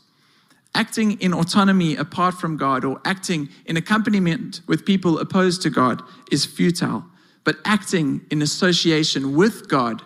Acting 0.74 1.20
in 1.20 1.34
autonomy 1.34 1.96
apart 1.96 2.34
from 2.34 2.56
God, 2.56 2.84
or 2.84 3.00
acting 3.04 3.48
in 3.66 3.76
accompaniment 3.76 4.60
with 4.66 4.84
people 4.84 5.18
opposed 5.18 5.62
to 5.62 5.70
God, 5.70 6.02
is 6.30 6.44
futile, 6.44 7.04
but 7.44 7.56
acting 7.64 8.20
in 8.30 8.42
association 8.42 9.34
with 9.34 9.68
God 9.68 10.02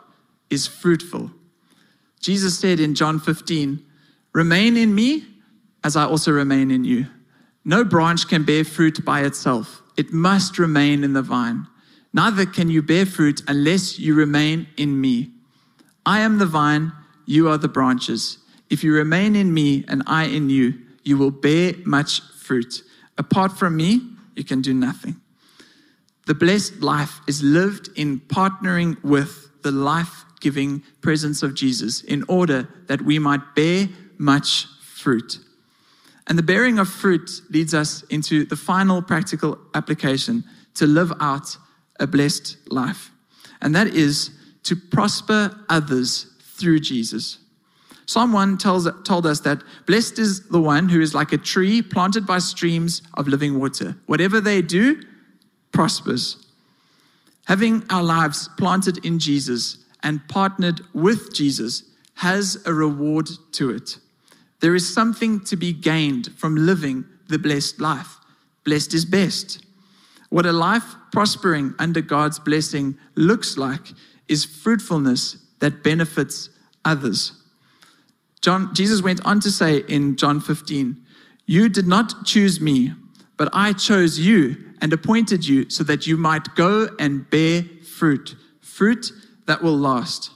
is 0.51 0.66
fruitful. 0.66 1.31
Jesus 2.20 2.59
said 2.59 2.81
in 2.81 2.94
John 2.94 3.18
15, 3.18 3.85
Remain 4.33 4.77
in 4.77 4.94
me 4.94 5.27
as 5.85 5.97
I 5.97 6.05
also 6.05 6.33
remain 6.33 6.70
in 6.70 6.85
you. 6.85 7.07
No 7.64 7.85
branch 7.85 8.27
can 8.29 8.44
bear 8.44 8.64
fruit 8.64 9.05
by 9.05 9.20
itself, 9.20 9.83
it 9.97 10.12
must 10.12 10.59
remain 10.59 11.05
in 11.05 11.12
the 11.12 11.23
vine. 11.23 11.66
Neither 12.14 12.46
can 12.46 12.70
you 12.70 12.81
bear 12.81 13.05
fruit 13.05 13.42
unless 13.48 13.98
you 13.98 14.14
remain 14.14 14.68
in 14.77 15.00
me. 15.00 15.33
I 16.07 16.20
am 16.20 16.38
the 16.38 16.46
vine, 16.46 16.92
you 17.27 17.48
are 17.48 17.59
the 17.59 17.68
branches. 17.68 18.38
If 18.70 18.85
you 18.85 18.94
remain 18.94 19.35
in 19.35 19.53
me 19.53 19.85
and 19.88 20.05
I 20.07 20.24
in 20.24 20.48
you, 20.48 20.74
you 21.03 21.18
will 21.18 21.33
bear 21.33 21.74
much 21.85 22.20
fruit. 22.38 22.83
Apart 23.18 23.59
from 23.59 23.77
me, 23.77 24.00
you 24.37 24.44
can 24.44 24.62
do 24.62 24.72
nothing. 24.72 25.20
The 26.27 26.35
blessed 26.35 26.81
life 26.81 27.20
is 27.27 27.42
lived 27.42 27.90
in 27.96 28.20
partnering 28.20 29.03
with 29.03 29.50
the 29.62 29.72
life 29.72 30.24
giving 30.40 30.85
presence 31.00 31.42
of 31.42 31.55
Jesus 31.55 32.03
in 32.03 32.24
order 32.29 32.68
that 32.87 33.03
we 33.03 33.18
might 33.18 33.57
bear 33.57 33.88
much 34.18 34.66
fruit. 34.81 35.40
And 36.29 36.38
the 36.38 36.42
bearing 36.42 36.79
of 36.79 36.88
fruit 36.88 37.42
leads 37.50 37.74
us 37.74 38.03
into 38.05 38.44
the 38.44 38.57
final 38.57 39.03
practical 39.03 39.59
application 39.74 40.44
to 40.74 40.87
live 40.87 41.12
out 41.20 41.57
a 42.00 42.07
blessed 42.07 42.57
life. 42.70 43.11
And 43.61 43.74
that 43.74 43.88
is 43.88 44.30
to 44.64 44.76
prosper 44.76 45.59
others 45.68 46.26
through 46.40 46.80
Jesus. 46.80 47.38
Psalm 48.07 48.33
1 48.33 48.59
tells, 48.59 48.88
told 49.04 49.26
us 49.26 49.40
that 49.40 49.62
blessed 49.87 50.18
is 50.18 50.48
the 50.48 50.61
one 50.61 50.88
who 50.88 51.00
is 51.00 51.14
like 51.14 51.33
a 51.33 51.38
tree 51.38 51.80
planted 51.80 52.26
by 52.26 52.38
streams 52.38 53.02
of 53.14 53.28
living 53.28 53.59
water. 53.59 53.96
Whatever 54.07 54.40
they 54.40 54.61
do 54.61 55.02
prospers. 55.72 56.46
Having 57.46 57.85
our 57.90 58.02
lives 58.02 58.48
planted 58.57 59.04
in 59.04 59.18
Jesus 59.18 59.78
and 60.02 60.26
partnered 60.28 60.80
with 60.92 61.35
Jesus 61.35 61.83
has 62.16 62.62
a 62.66 62.72
reward 62.72 63.28
to 63.52 63.70
it. 63.70 63.98
There 64.61 64.74
is 64.74 64.92
something 64.92 65.40
to 65.40 65.57
be 65.57 65.72
gained 65.72 66.33
from 66.37 66.57
living 66.57 67.04
the 67.28 67.38
blessed 67.38 67.80
life. 67.80 68.18
Blessed 68.64 68.94
is 68.94 69.04
best. 69.04 69.63
What 70.35 70.47
a 70.47 70.53
life 70.53 70.97
prospering 71.12 71.77
under 71.79 72.01
God's 72.01 72.40
blessing 72.40 72.99
looks 73.14 73.57
like 73.57 73.92
is 74.27 74.44
fruitfulness 74.44 75.37
that 75.61 75.85
benefits 75.85 76.51
others. 76.85 77.40
John, 78.40 78.75
Jesus 78.75 79.01
went 79.01 79.25
on 79.25 79.38
to 79.38 79.53
say 79.53 79.85
in 79.87 80.16
John 80.16 80.40
15, 80.40 81.01
You 81.47 81.68
did 81.68 81.87
not 81.87 82.27
choose 82.27 82.61
me, 82.61 82.94
but 83.37 83.49
I 83.53 83.75
chose 83.75 84.18
you 84.18 84.57
and 84.81 84.92
appointed 84.92 85.47
you 85.47 85.70
so 85.70 85.85
that 85.85 86.09
you 86.09 86.16
might 86.16 86.57
go 86.57 86.88
and 86.99 87.31
bear 87.31 87.62
fruit, 87.85 88.35
fruit 88.61 89.12
that 89.47 89.62
will 89.62 89.79
last. 89.79 90.33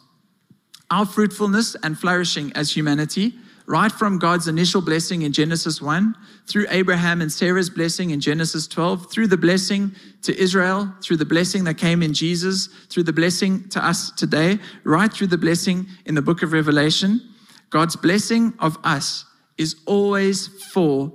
Our 0.92 1.06
fruitfulness 1.06 1.74
and 1.82 1.98
flourishing 1.98 2.52
as 2.52 2.76
humanity, 2.76 3.34
right 3.68 3.92
from 3.92 4.18
God's 4.18 4.48
initial 4.48 4.80
blessing 4.80 5.22
in 5.22 5.32
Genesis 5.32 5.82
1, 5.82 6.14
through 6.46 6.64
Abraham 6.70 7.20
and 7.20 7.30
Sarah's 7.30 7.68
blessing 7.68 8.10
in 8.10 8.18
Genesis 8.18 8.66
12, 8.66 9.12
through 9.12 9.26
the 9.26 9.36
blessing 9.36 9.94
to 10.22 10.34
Israel, 10.40 10.90
through 11.02 11.18
the 11.18 11.26
blessing 11.26 11.64
that 11.64 11.74
came 11.74 12.02
in 12.02 12.14
Jesus, 12.14 12.68
through 12.88 13.02
the 13.02 13.12
blessing 13.12 13.68
to 13.68 13.84
us 13.84 14.10
today, 14.12 14.58
right 14.84 15.12
through 15.12 15.26
the 15.26 15.36
blessing 15.36 15.86
in 16.06 16.14
the 16.14 16.22
book 16.22 16.42
of 16.42 16.52
Revelation, 16.52 17.20
God's 17.68 17.94
blessing 17.94 18.54
of 18.58 18.78
us 18.84 19.26
is 19.58 19.76
always 19.84 20.48
for 20.72 21.12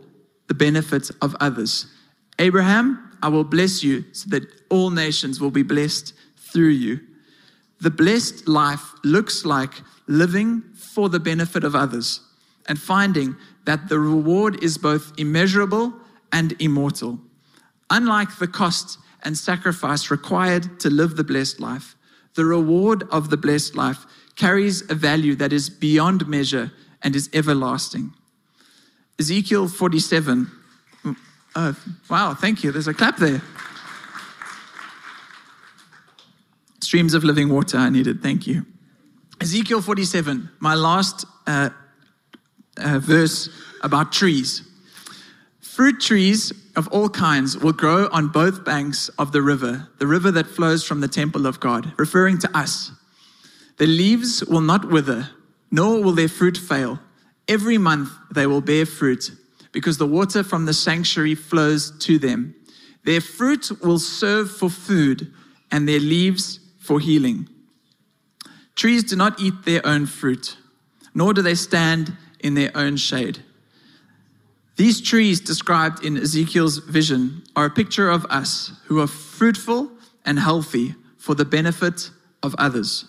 the 0.48 0.54
benefit 0.54 1.10
of 1.24 1.36
others. 1.39 1.88
Abraham, 2.38 3.18
I 3.24 3.30
will 3.30 3.44
bless 3.44 3.84
you 3.84 4.06
so 4.13 4.30
that 4.30 4.44
all 4.70 4.92
nations 4.92 5.42
will 5.42 5.50
be 5.50 5.63
blessed 5.63 6.13
through 6.38 6.70
you. 6.70 7.00
The 7.82 7.89
blessed 7.89 8.48
life 8.48 8.92
looks 9.04 9.44
like 9.44 9.74
living 10.06 10.62
for 10.76 11.10
the 11.10 11.20
benefit 11.20 11.63
of 11.63 11.74
others 11.74 12.22
and 12.67 12.80
finding 12.80 13.36
that 13.65 13.89
the 13.89 13.99
reward 13.99 14.63
is 14.63 14.78
both 14.78 15.13
immeasurable 15.17 15.93
and 16.32 16.56
immortal. 16.60 17.19
Unlike 17.89 18.39
the 18.39 18.47
cost 18.47 18.97
and 19.23 19.38
sacrifice 19.38 20.10
required 20.12 20.80
to 20.80 20.89
live 20.89 21.15
the 21.15 21.23
blessed 21.23 21.60
life, 21.60 21.95
the 22.36 22.45
reward 22.45 23.04
of 23.12 23.30
the 23.30 23.38
blessed 23.38 23.76
life 23.76 24.06
carries 24.36 24.89
a 24.89 24.95
value 24.95 25.36
that 25.36 25.54
is 25.54 25.69
beyond 25.69 26.28
measure 26.28 26.71
and 27.02 27.15
is 27.15 27.30
everlasting. 27.34 28.13
Ezekiel 29.19 29.67
47. 29.67 30.49
Oh, 31.56 31.76
wow, 32.10 32.34
thank 32.34 32.63
you. 32.63 32.71
There's 32.71 32.88
a 32.88 32.93
clap 32.93 33.17
there. 33.17 33.41
Streams 36.82 37.13
of 37.13 37.23
living 37.23 37.49
water, 37.49 37.78
I 37.78 37.89
needed. 37.89 38.23
Thank 38.23 38.47
you. 38.47 38.65
Ezekiel 39.39 39.82
47, 39.82 40.49
my 40.60 40.73
last 40.73 41.26
uh, 41.45 41.69
uh, 42.77 42.99
verse 42.99 43.49
about 43.81 44.12
trees. 44.12 44.63
Fruit 45.59 45.99
trees 45.99 46.53
of 46.75 46.88
all 46.89 47.09
kinds 47.09 47.57
will 47.57 47.73
grow 47.73 48.07
on 48.12 48.27
both 48.27 48.63
banks 48.63 49.09
of 49.17 49.31
the 49.31 49.41
river, 49.41 49.89
the 49.97 50.07
river 50.07 50.31
that 50.31 50.47
flows 50.47 50.83
from 50.83 51.01
the 51.01 51.07
temple 51.07 51.45
of 51.47 51.59
God, 51.59 51.93
referring 51.97 52.38
to 52.39 52.57
us. 52.57 52.91
The 53.77 53.88
leaves 53.88 54.43
will 54.45 54.62
not 54.62 54.89
wither, 54.89 55.29
nor 55.71 56.01
will 56.01 56.12
their 56.12 56.27
fruit 56.27 56.57
fail. 56.57 56.99
Every 57.47 57.77
month 57.77 58.09
they 58.31 58.45
will 58.45 58.62
bear 58.62 58.86
fruit, 58.86 59.31
because 59.71 59.97
the 59.97 60.05
water 60.05 60.43
from 60.43 60.65
the 60.65 60.73
sanctuary 60.73 61.36
flows 61.36 61.91
to 61.99 62.19
them. 62.19 62.55
Their 63.03 63.21
fruit 63.21 63.71
will 63.81 63.99
serve 63.99 64.51
for 64.51 64.69
food, 64.69 65.33
and 65.71 65.88
their 65.88 65.99
leaves 65.99 66.59
for 66.79 66.99
healing. 66.99 67.49
Trees 68.75 69.03
do 69.03 69.15
not 69.15 69.39
eat 69.41 69.65
their 69.65 69.86
own 69.86 70.05
fruit, 70.05 70.57
nor 71.13 71.33
do 71.33 71.41
they 71.41 71.55
stand 71.55 72.15
in 72.43 72.53
their 72.53 72.71
own 72.75 72.97
shade. 72.97 73.39
These 74.75 75.01
trees 75.01 75.39
described 75.39 76.03
in 76.03 76.17
Ezekiel's 76.17 76.77
vision 76.77 77.43
are 77.56 77.65
a 77.65 77.71
picture 77.71 78.10
of 78.10 78.25
us 78.25 78.73
who 78.86 78.99
are 78.99 79.08
fruitful 79.08 79.91
and 80.25 80.38
healthy 80.38 80.95
for 81.17 81.34
the 81.34 81.45
benefit 81.45 82.12
of 82.43 82.53
others 82.58 83.06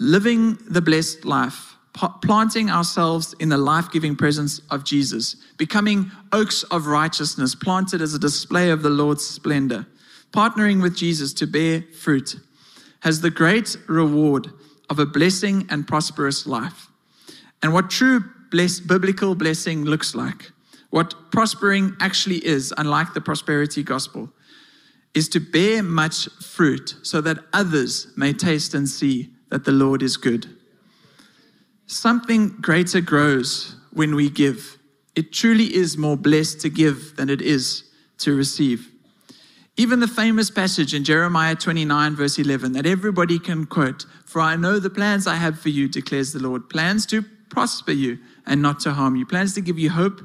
living 0.00 0.58
the 0.66 0.80
blessed 0.80 1.26
life, 1.26 1.76
planting 2.22 2.70
ourselves 2.70 3.34
in 3.38 3.50
the 3.50 3.58
life 3.58 3.92
giving 3.92 4.16
presence 4.16 4.60
of 4.70 4.82
Jesus, 4.82 5.36
becoming 5.58 6.10
oaks 6.32 6.62
of 6.64 6.86
righteousness, 6.86 7.54
planted 7.54 8.00
as 8.00 8.14
a 8.14 8.18
display 8.18 8.70
of 8.70 8.82
the 8.82 8.90
Lord's 8.90 9.24
splendor, 9.24 9.86
partnering 10.32 10.82
with 10.82 10.96
Jesus 10.96 11.34
to 11.34 11.46
bear 11.46 11.82
fruit, 11.92 12.36
has 13.00 13.20
the 13.20 13.30
great 13.30 13.76
reward 13.86 14.50
of 14.88 14.98
a 14.98 15.06
blessing 15.06 15.66
and 15.68 15.86
prosperous 15.86 16.46
life. 16.46 16.89
And 17.62 17.72
what 17.72 17.90
true 17.90 18.24
bless, 18.50 18.80
biblical 18.80 19.34
blessing 19.34 19.84
looks 19.84 20.14
like, 20.14 20.50
what 20.90 21.14
prospering 21.30 21.96
actually 22.00 22.44
is, 22.44 22.74
unlike 22.76 23.14
the 23.14 23.20
prosperity 23.20 23.82
gospel, 23.82 24.30
is 25.14 25.28
to 25.28 25.40
bear 25.40 25.82
much 25.82 26.28
fruit 26.42 26.96
so 27.02 27.20
that 27.20 27.38
others 27.52 28.08
may 28.16 28.32
taste 28.32 28.74
and 28.74 28.88
see 28.88 29.30
that 29.50 29.64
the 29.64 29.72
Lord 29.72 30.02
is 30.02 30.16
good. 30.16 30.46
Something 31.86 32.48
greater 32.60 33.00
grows 33.00 33.76
when 33.92 34.14
we 34.14 34.30
give. 34.30 34.78
It 35.16 35.32
truly 35.32 35.74
is 35.74 35.98
more 35.98 36.16
blessed 36.16 36.60
to 36.60 36.70
give 36.70 37.16
than 37.16 37.28
it 37.28 37.42
is 37.42 37.84
to 38.18 38.34
receive. 38.34 38.88
Even 39.76 39.98
the 39.98 40.08
famous 40.08 40.50
passage 40.50 40.94
in 40.94 41.04
Jeremiah 41.04 41.54
29, 41.54 42.14
verse 42.14 42.38
11, 42.38 42.72
that 42.72 42.86
everybody 42.86 43.38
can 43.38 43.66
quote 43.66 44.04
For 44.26 44.40
I 44.40 44.54
know 44.54 44.78
the 44.78 44.90
plans 44.90 45.26
I 45.26 45.36
have 45.36 45.58
for 45.58 45.70
you, 45.70 45.88
declares 45.88 46.32
the 46.32 46.38
Lord 46.38 46.68
plans 46.68 47.06
to 47.06 47.24
prosper 47.50 47.92
you 47.92 48.18
and 48.46 48.62
not 48.62 48.80
to 48.80 48.92
harm 48.92 49.16
you, 49.16 49.26
plans 49.26 49.54
to 49.54 49.60
give 49.60 49.78
you 49.78 49.90
hope 49.90 50.20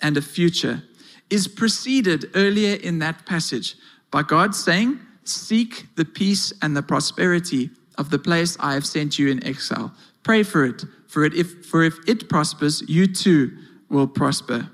and 0.00 0.16
a 0.16 0.22
future, 0.22 0.82
is 1.30 1.48
preceded 1.48 2.30
earlier 2.34 2.76
in 2.76 2.98
that 3.00 3.26
passage 3.26 3.74
by 4.10 4.22
God 4.22 4.54
saying, 4.54 5.00
Seek 5.24 5.86
the 5.96 6.04
peace 6.04 6.52
and 6.62 6.76
the 6.76 6.82
prosperity 6.82 7.70
of 7.98 8.10
the 8.10 8.18
place 8.18 8.56
I 8.60 8.74
have 8.74 8.86
sent 8.86 9.18
you 9.18 9.28
in 9.28 9.44
exile. 9.44 9.92
Pray 10.22 10.44
for 10.44 10.64
it, 10.64 10.84
for 11.08 11.24
it 11.24 11.34
if 11.34 11.66
for 11.66 11.82
if 11.82 11.96
it 12.06 12.28
prospers, 12.28 12.82
you 12.88 13.06
too 13.06 13.50
will 13.88 14.06
prosper. 14.06 14.70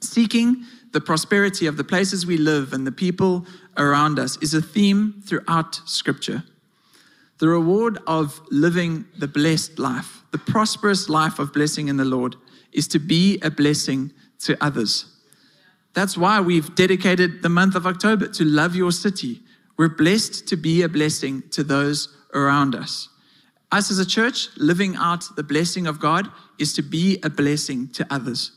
Seeking 0.00 0.64
the 0.92 1.00
prosperity 1.00 1.66
of 1.66 1.76
the 1.76 1.84
places 1.84 2.26
we 2.26 2.36
live 2.36 2.72
and 2.72 2.86
the 2.86 2.92
people 2.92 3.46
around 3.76 4.18
us 4.18 4.36
is 4.38 4.54
a 4.54 4.62
theme 4.62 5.22
throughout 5.24 5.80
scripture. 5.84 6.42
The 7.38 7.48
reward 7.48 7.98
of 8.06 8.40
living 8.50 9.06
the 9.16 9.28
blessed 9.28 9.78
life, 9.78 10.22
the 10.32 10.38
prosperous 10.38 11.08
life 11.08 11.38
of 11.38 11.52
blessing 11.52 11.88
in 11.88 11.96
the 11.96 12.04
Lord, 12.04 12.36
is 12.72 12.88
to 12.88 12.98
be 12.98 13.38
a 13.40 13.50
blessing 13.50 14.12
to 14.40 14.56
others. 14.62 15.06
That's 15.94 16.16
why 16.16 16.40
we've 16.40 16.74
dedicated 16.74 17.42
the 17.42 17.48
month 17.48 17.74
of 17.74 17.86
October 17.86 18.28
to 18.28 18.44
love 18.44 18.74
your 18.76 18.92
city. 18.92 19.40
We're 19.76 19.88
blessed 19.88 20.46
to 20.48 20.56
be 20.56 20.82
a 20.82 20.88
blessing 20.88 21.42
to 21.50 21.62
those 21.62 22.08
around 22.34 22.74
us. 22.74 23.08
Us 23.70 23.90
as 23.90 23.98
a 23.98 24.06
church, 24.06 24.48
living 24.56 24.96
out 24.96 25.24
the 25.36 25.42
blessing 25.42 25.86
of 25.86 26.00
God 26.00 26.28
is 26.58 26.72
to 26.74 26.82
be 26.82 27.18
a 27.22 27.30
blessing 27.30 27.88
to 27.90 28.06
others. 28.10 28.52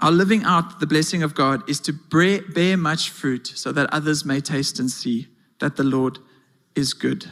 Our 0.00 0.12
living 0.12 0.44
out 0.44 0.80
the 0.80 0.86
blessing 0.86 1.22
of 1.22 1.34
God 1.34 1.68
is 1.68 1.80
to 1.80 1.92
bear 1.92 2.76
much 2.76 3.10
fruit 3.10 3.48
so 3.54 3.72
that 3.72 3.92
others 3.92 4.24
may 4.24 4.40
taste 4.40 4.78
and 4.78 4.90
see 4.90 5.28
that 5.58 5.76
the 5.76 5.84
Lord 5.84 6.18
is 6.74 6.94
good. 6.94 7.30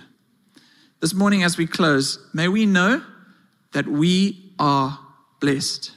This 1.01 1.15
morning, 1.15 1.43
as 1.43 1.59
we 1.59 1.67
close, 1.67 2.19
may 2.33 2.49
we 2.49 2.67
know 2.67 3.03
that 3.73 3.87
we 3.87 4.53
are 4.59 4.99
blessed. 5.41 5.93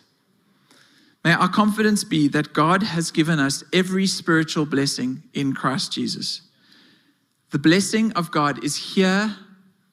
May 1.23 1.33
our 1.33 1.49
confidence 1.49 2.03
be 2.03 2.27
that 2.29 2.53
God 2.53 2.83
has 2.83 3.11
given 3.11 3.39
us 3.39 3.63
every 3.73 4.07
spiritual 4.07 4.65
blessing 4.65 5.23
in 5.33 5.53
Christ 5.53 5.91
Jesus. 5.91 6.41
The 7.51 7.59
blessing 7.59 8.11
of 8.13 8.31
God 8.31 8.63
is 8.63 8.75
here, 8.95 9.35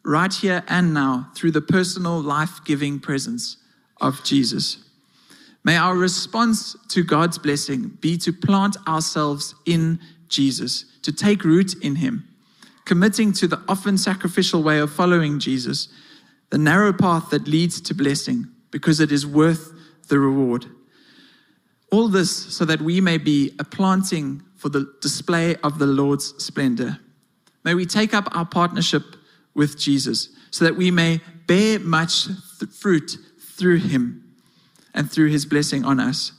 right 0.04 0.32
here 0.32 0.62
and 0.68 0.92
now, 0.92 1.30
through 1.34 1.52
the 1.52 1.62
personal, 1.62 2.20
life 2.20 2.60
giving 2.64 3.00
presence 3.00 3.56
of 4.00 4.22
Jesus. 4.24 4.78
May 5.64 5.76
our 5.76 5.96
response 5.96 6.76
to 6.90 7.02
God's 7.02 7.38
blessing 7.38 7.98
be 8.00 8.16
to 8.18 8.32
plant 8.32 8.76
ourselves 8.86 9.54
in 9.64 9.98
Jesus, 10.28 10.84
to 11.02 11.12
take 11.12 11.44
root 11.44 11.74
in 11.82 11.96
Him, 11.96 12.28
committing 12.86 13.32
to 13.32 13.46
the 13.46 13.60
often 13.68 13.98
sacrificial 13.98 14.62
way 14.62 14.78
of 14.78 14.90
following 14.90 15.38
Jesus, 15.38 15.88
the 16.50 16.56
narrow 16.56 16.92
path 16.92 17.28
that 17.30 17.46
leads 17.46 17.80
to 17.82 17.94
blessing, 17.94 18.46
because 18.70 19.00
it 19.00 19.12
is 19.12 19.26
worth 19.26 19.72
the 20.08 20.18
reward. 20.18 20.64
All 21.92 22.08
this 22.08 22.30
so 22.30 22.64
that 22.64 22.80
we 22.80 23.00
may 23.00 23.18
be 23.18 23.54
a 23.58 23.64
planting 23.64 24.42
for 24.56 24.68
the 24.68 24.92
display 25.02 25.56
of 25.56 25.78
the 25.78 25.86
Lord's 25.86 26.42
splendor. 26.42 26.98
May 27.64 27.74
we 27.74 27.84
take 27.84 28.14
up 28.14 28.28
our 28.34 28.46
partnership 28.46 29.02
with 29.54 29.78
Jesus 29.78 30.28
so 30.50 30.64
that 30.64 30.76
we 30.76 30.90
may 30.90 31.20
bear 31.46 31.80
much 31.80 32.26
th- 32.26 32.70
fruit 32.70 33.16
through 33.40 33.78
him 33.78 34.34
and 34.94 35.10
through 35.10 35.28
his 35.28 35.44
blessing 35.44 35.84
on 35.84 35.98
us. 35.98 36.32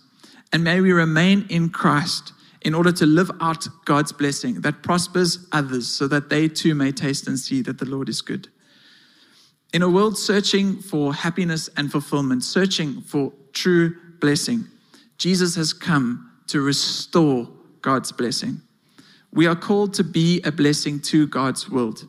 And 0.54 0.64
may 0.64 0.80
we 0.80 0.92
remain 0.94 1.46
in 1.50 1.70
Christ 1.70 2.32
in 2.62 2.74
order 2.74 2.92
to 2.92 3.06
live 3.06 3.32
out 3.40 3.68
God's 3.86 4.12
blessing 4.12 4.62
that 4.62 4.84
prospers 4.84 5.48
others 5.52 5.88
so 5.88 6.08
that 6.08 6.30
they 6.30 6.48
too 6.48 6.76
may 6.76 6.92
taste 6.92 7.28
and 7.28 7.38
see 7.38 7.62
that 7.62 7.78
the 7.78 7.86
Lord 7.86 8.10
is 8.10 8.22
good. 8.22 8.48
In 9.74 9.82
a 9.82 9.90
world 9.90 10.18
searching 10.18 10.78
for 10.78 11.14
happiness 11.14 11.70
and 11.78 11.92
fulfillment, 11.92 12.44
searching 12.44 13.02
for 13.02 13.34
true 13.54 13.96
blessing, 14.20 14.66
Jesus 15.18 15.56
has 15.56 15.74
come 15.74 16.32
to 16.48 16.62
restore 16.62 17.50
God's 17.82 18.12
blessing. 18.12 18.62
We 19.32 19.46
are 19.46 19.56
called 19.56 19.94
to 19.96 20.04
be 20.04 20.42
a 20.44 20.52
blessing 20.52 21.00
to 21.02 21.28
God's 21.28 21.70
world. 21.70 22.08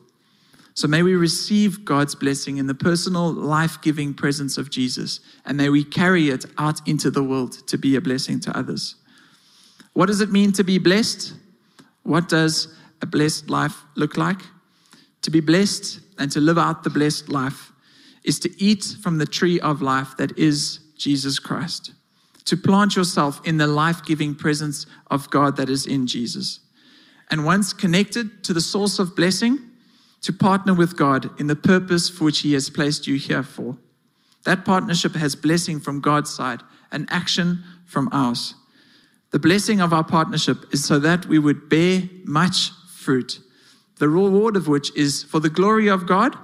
So 0.73 0.87
may 0.87 1.03
we 1.03 1.15
receive 1.15 1.83
God's 1.83 2.15
blessing 2.15 2.57
in 2.57 2.67
the 2.67 2.73
personal, 2.73 3.33
life 3.33 3.81
giving 3.81 4.13
presence 4.13 4.57
of 4.57 4.69
Jesus, 4.69 5.19
and 5.45 5.57
may 5.57 5.67
we 5.67 5.83
carry 5.83 6.29
it 6.29 6.45
out 6.57 6.87
into 6.87 7.11
the 7.11 7.23
world 7.23 7.67
to 7.67 7.77
be 7.77 7.97
a 7.97 8.01
blessing 8.01 8.39
to 8.41 8.57
others. 8.57 8.95
What 9.93 10.07
does 10.07 10.21
it 10.21 10.31
mean 10.31 10.51
to 10.53 10.63
be 10.63 10.77
blessed? 10.77 11.33
What 12.03 12.29
does 12.29 12.67
a 13.01 13.05
blessed 13.05 13.49
life 13.49 13.75
look 13.95 14.17
like? 14.17 14.41
To 15.23 15.31
be 15.31 15.39
blessed 15.39 15.99
and 16.17 16.31
to 16.31 16.39
live 16.39 16.57
out 16.57 16.83
the 16.83 16.89
blessed 16.89 17.29
life 17.29 17.71
is 18.23 18.39
to 18.39 18.63
eat 18.63 18.95
from 19.01 19.17
the 19.17 19.25
tree 19.25 19.59
of 19.59 19.81
life 19.81 20.15
that 20.17 20.37
is 20.37 20.79
Jesus 20.97 21.39
Christ, 21.39 21.93
to 22.45 22.57
plant 22.57 22.95
yourself 22.95 23.45
in 23.45 23.57
the 23.57 23.67
life 23.67 24.03
giving 24.05 24.35
presence 24.35 24.85
of 25.09 25.29
God 25.29 25.55
that 25.57 25.69
is 25.69 25.85
in 25.85 26.07
Jesus. 26.07 26.59
And 27.31 27.45
once 27.45 27.73
connected 27.73 28.43
to 28.43 28.53
the 28.53 28.61
source 28.61 28.99
of 28.99 29.15
blessing, 29.15 29.59
to 30.21 30.33
partner 30.33 30.73
with 30.73 30.97
God 30.97 31.39
in 31.39 31.47
the 31.47 31.55
purpose 31.55 32.09
for 32.09 32.25
which 32.25 32.39
He 32.39 32.53
has 32.53 32.69
placed 32.69 33.07
you 33.07 33.15
here 33.15 33.43
for. 33.43 33.77
That 34.43 34.65
partnership 34.65 35.15
has 35.15 35.35
blessing 35.35 35.79
from 35.79 36.01
God's 36.01 36.33
side 36.33 36.61
and 36.91 37.07
action 37.09 37.63
from 37.85 38.09
ours. 38.11 38.55
The 39.31 39.39
blessing 39.39 39.79
of 39.79 39.93
our 39.93 40.03
partnership 40.03 40.65
is 40.73 40.83
so 40.83 40.99
that 40.99 41.27
we 41.27 41.37
would 41.37 41.69
bear 41.69 42.03
much 42.25 42.71
fruit, 42.95 43.39
the 43.97 44.09
reward 44.09 44.55
of 44.55 44.67
which 44.67 44.95
is 44.95 45.23
for 45.23 45.39
the 45.39 45.49
glory 45.49 45.87
of 45.87 46.07
God, 46.07 46.35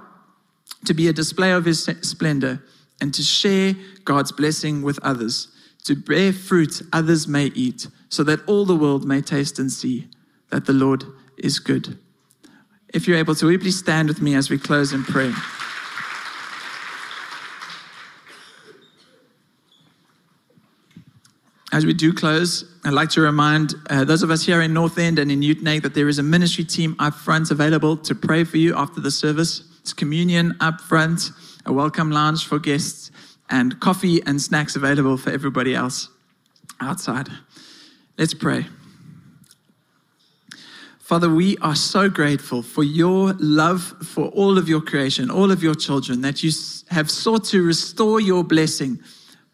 to 0.84 0.94
be 0.94 1.08
a 1.08 1.12
display 1.12 1.52
of 1.52 1.64
His 1.64 1.84
splendor, 2.02 2.62
and 3.00 3.12
to 3.12 3.22
share 3.22 3.74
God's 4.04 4.32
blessing 4.32 4.82
with 4.82 4.98
others, 5.02 5.48
to 5.84 5.96
bear 5.96 6.32
fruit 6.32 6.82
others 6.92 7.26
may 7.26 7.46
eat, 7.46 7.88
so 8.08 8.22
that 8.22 8.46
all 8.46 8.64
the 8.64 8.76
world 8.76 9.04
may 9.04 9.20
taste 9.20 9.58
and 9.58 9.70
see 9.70 10.08
that 10.50 10.66
the 10.66 10.72
Lord 10.72 11.04
is 11.36 11.58
good. 11.58 11.98
If 12.94 13.08
you're 13.08 13.18
able 13.18 13.34
to, 13.34 13.46
will 13.46 13.52
you 13.52 13.58
please 13.58 13.78
stand 13.78 14.08
with 14.08 14.22
me 14.22 14.34
as 14.34 14.48
we 14.48 14.58
close 14.58 14.92
in 14.92 15.02
prayer? 15.02 15.34
As 21.76 21.84
we 21.84 21.92
do 21.92 22.10
close, 22.10 22.64
I'd 22.86 22.94
like 22.94 23.10
to 23.10 23.20
remind 23.20 23.74
uh, 23.90 24.02
those 24.02 24.22
of 24.22 24.30
us 24.30 24.46
here 24.46 24.62
in 24.62 24.72
North 24.72 24.96
End 24.96 25.18
and 25.18 25.30
in 25.30 25.40
Newton 25.40 25.82
that 25.82 25.92
there 25.92 26.08
is 26.08 26.18
a 26.18 26.22
ministry 26.22 26.64
team 26.64 26.96
up 26.98 27.12
front 27.12 27.50
available 27.50 27.98
to 27.98 28.14
pray 28.14 28.44
for 28.44 28.56
you 28.56 28.74
after 28.74 28.98
the 28.98 29.10
service. 29.10 29.62
It's 29.80 29.92
communion 29.92 30.56
up 30.60 30.80
front, 30.80 31.32
a 31.66 31.74
welcome 31.74 32.10
lounge 32.10 32.46
for 32.46 32.58
guests, 32.58 33.10
and 33.50 33.78
coffee 33.78 34.22
and 34.24 34.40
snacks 34.40 34.74
available 34.74 35.18
for 35.18 35.28
everybody 35.28 35.74
else 35.74 36.08
outside. 36.80 37.28
Let's 38.16 38.32
pray. 38.32 38.64
Father, 40.98 41.28
we 41.28 41.58
are 41.58 41.76
so 41.76 42.08
grateful 42.08 42.62
for 42.62 42.84
your 42.84 43.34
love 43.38 43.82
for 44.02 44.28
all 44.28 44.56
of 44.56 44.66
your 44.66 44.80
creation, 44.80 45.30
all 45.30 45.52
of 45.52 45.62
your 45.62 45.74
children, 45.74 46.22
that 46.22 46.42
you 46.42 46.52
have 46.88 47.10
sought 47.10 47.44
to 47.48 47.62
restore 47.62 48.18
your 48.18 48.42
blessing 48.42 48.98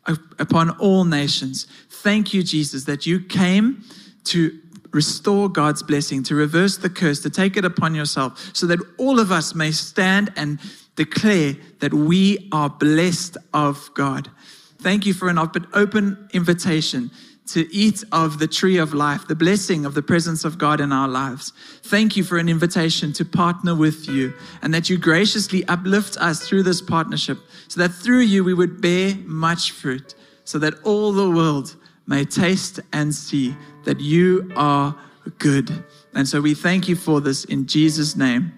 upon 0.07 0.71
all 0.79 1.05
nations. 1.05 1.67
Thank 2.03 2.35
you, 2.35 2.43
Jesus, 2.43 2.83
that 2.87 3.07
you 3.07 3.21
came 3.21 3.85
to 4.25 4.59
restore 4.91 5.49
God's 5.49 5.85
blessing, 5.85 6.25
to 6.25 6.35
reverse 6.35 6.77
the 6.77 6.91
curse, 6.91 7.21
to 7.21 7.31
take 7.31 7.57
it 7.57 7.65
upon 7.65 7.95
yourself, 7.95 8.51
so 8.53 8.67
that 8.67 8.81
all 8.99 9.21
of 9.21 9.31
us 9.31 9.55
may 9.55 9.71
stand 9.71 10.33
and 10.37 10.59
declare 10.97 11.55
that 11.79 11.95
we 11.95 12.49
are 12.51 12.69
blessed 12.69 13.37
of 13.55 13.89
God. 13.95 14.33
Thank 14.81 15.07
you 15.07 15.15
for 15.15 15.29
an 15.29 15.39
open 15.39 16.29
invitation 16.33 17.13
to 17.47 17.73
eat 17.73 18.03
of 18.11 18.41
the 18.41 18.49
tree 18.49 18.79
of 18.79 18.93
life, 18.93 19.29
the 19.29 19.37
blessing 19.37 19.85
of 19.85 19.95
the 19.95 20.03
presence 20.03 20.45
of 20.45 20.59
God 20.59 20.81
in 20.81 20.91
our 20.91 21.09
lives. 21.09 21.53
Thank 21.85 22.17
you 22.17 22.25
for 22.25 22.37
an 22.37 22.49
invitation 22.49 23.13
to 23.13 23.25
partner 23.25 23.77
with 23.77 24.09
you 24.09 24.35
and 24.61 24.75
that 24.75 24.91
you 24.91 24.99
graciously 24.99 25.65
uplift 25.69 26.17
us 26.17 26.49
through 26.49 26.65
this 26.65 26.83
partnership 26.83 27.39
so 27.69 27.81
that 27.81 27.91
through 27.91 28.23
you 28.23 28.43
we 28.43 28.55
would 28.55 28.81
bear 28.81 29.15
much 29.25 29.71
fruit, 29.71 30.17
so 30.43 30.59
that 30.59 30.75
all 30.83 31.13
the 31.13 31.31
world 31.31 31.77
may 32.07 32.25
taste 32.25 32.81
and 32.93 33.15
see 33.15 33.57
that 33.85 34.01
you 34.01 34.51
are 34.57 34.95
good. 35.39 35.85
And 36.15 36.29
so 36.29 36.41
we 36.41 36.55
thank 36.55 36.89
you 36.89 36.97
for 36.97 37.21
this 37.21 37.45
in 37.45 37.67
Jesus' 37.67 38.17
name. 38.17 38.53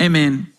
Amen. 0.00 0.52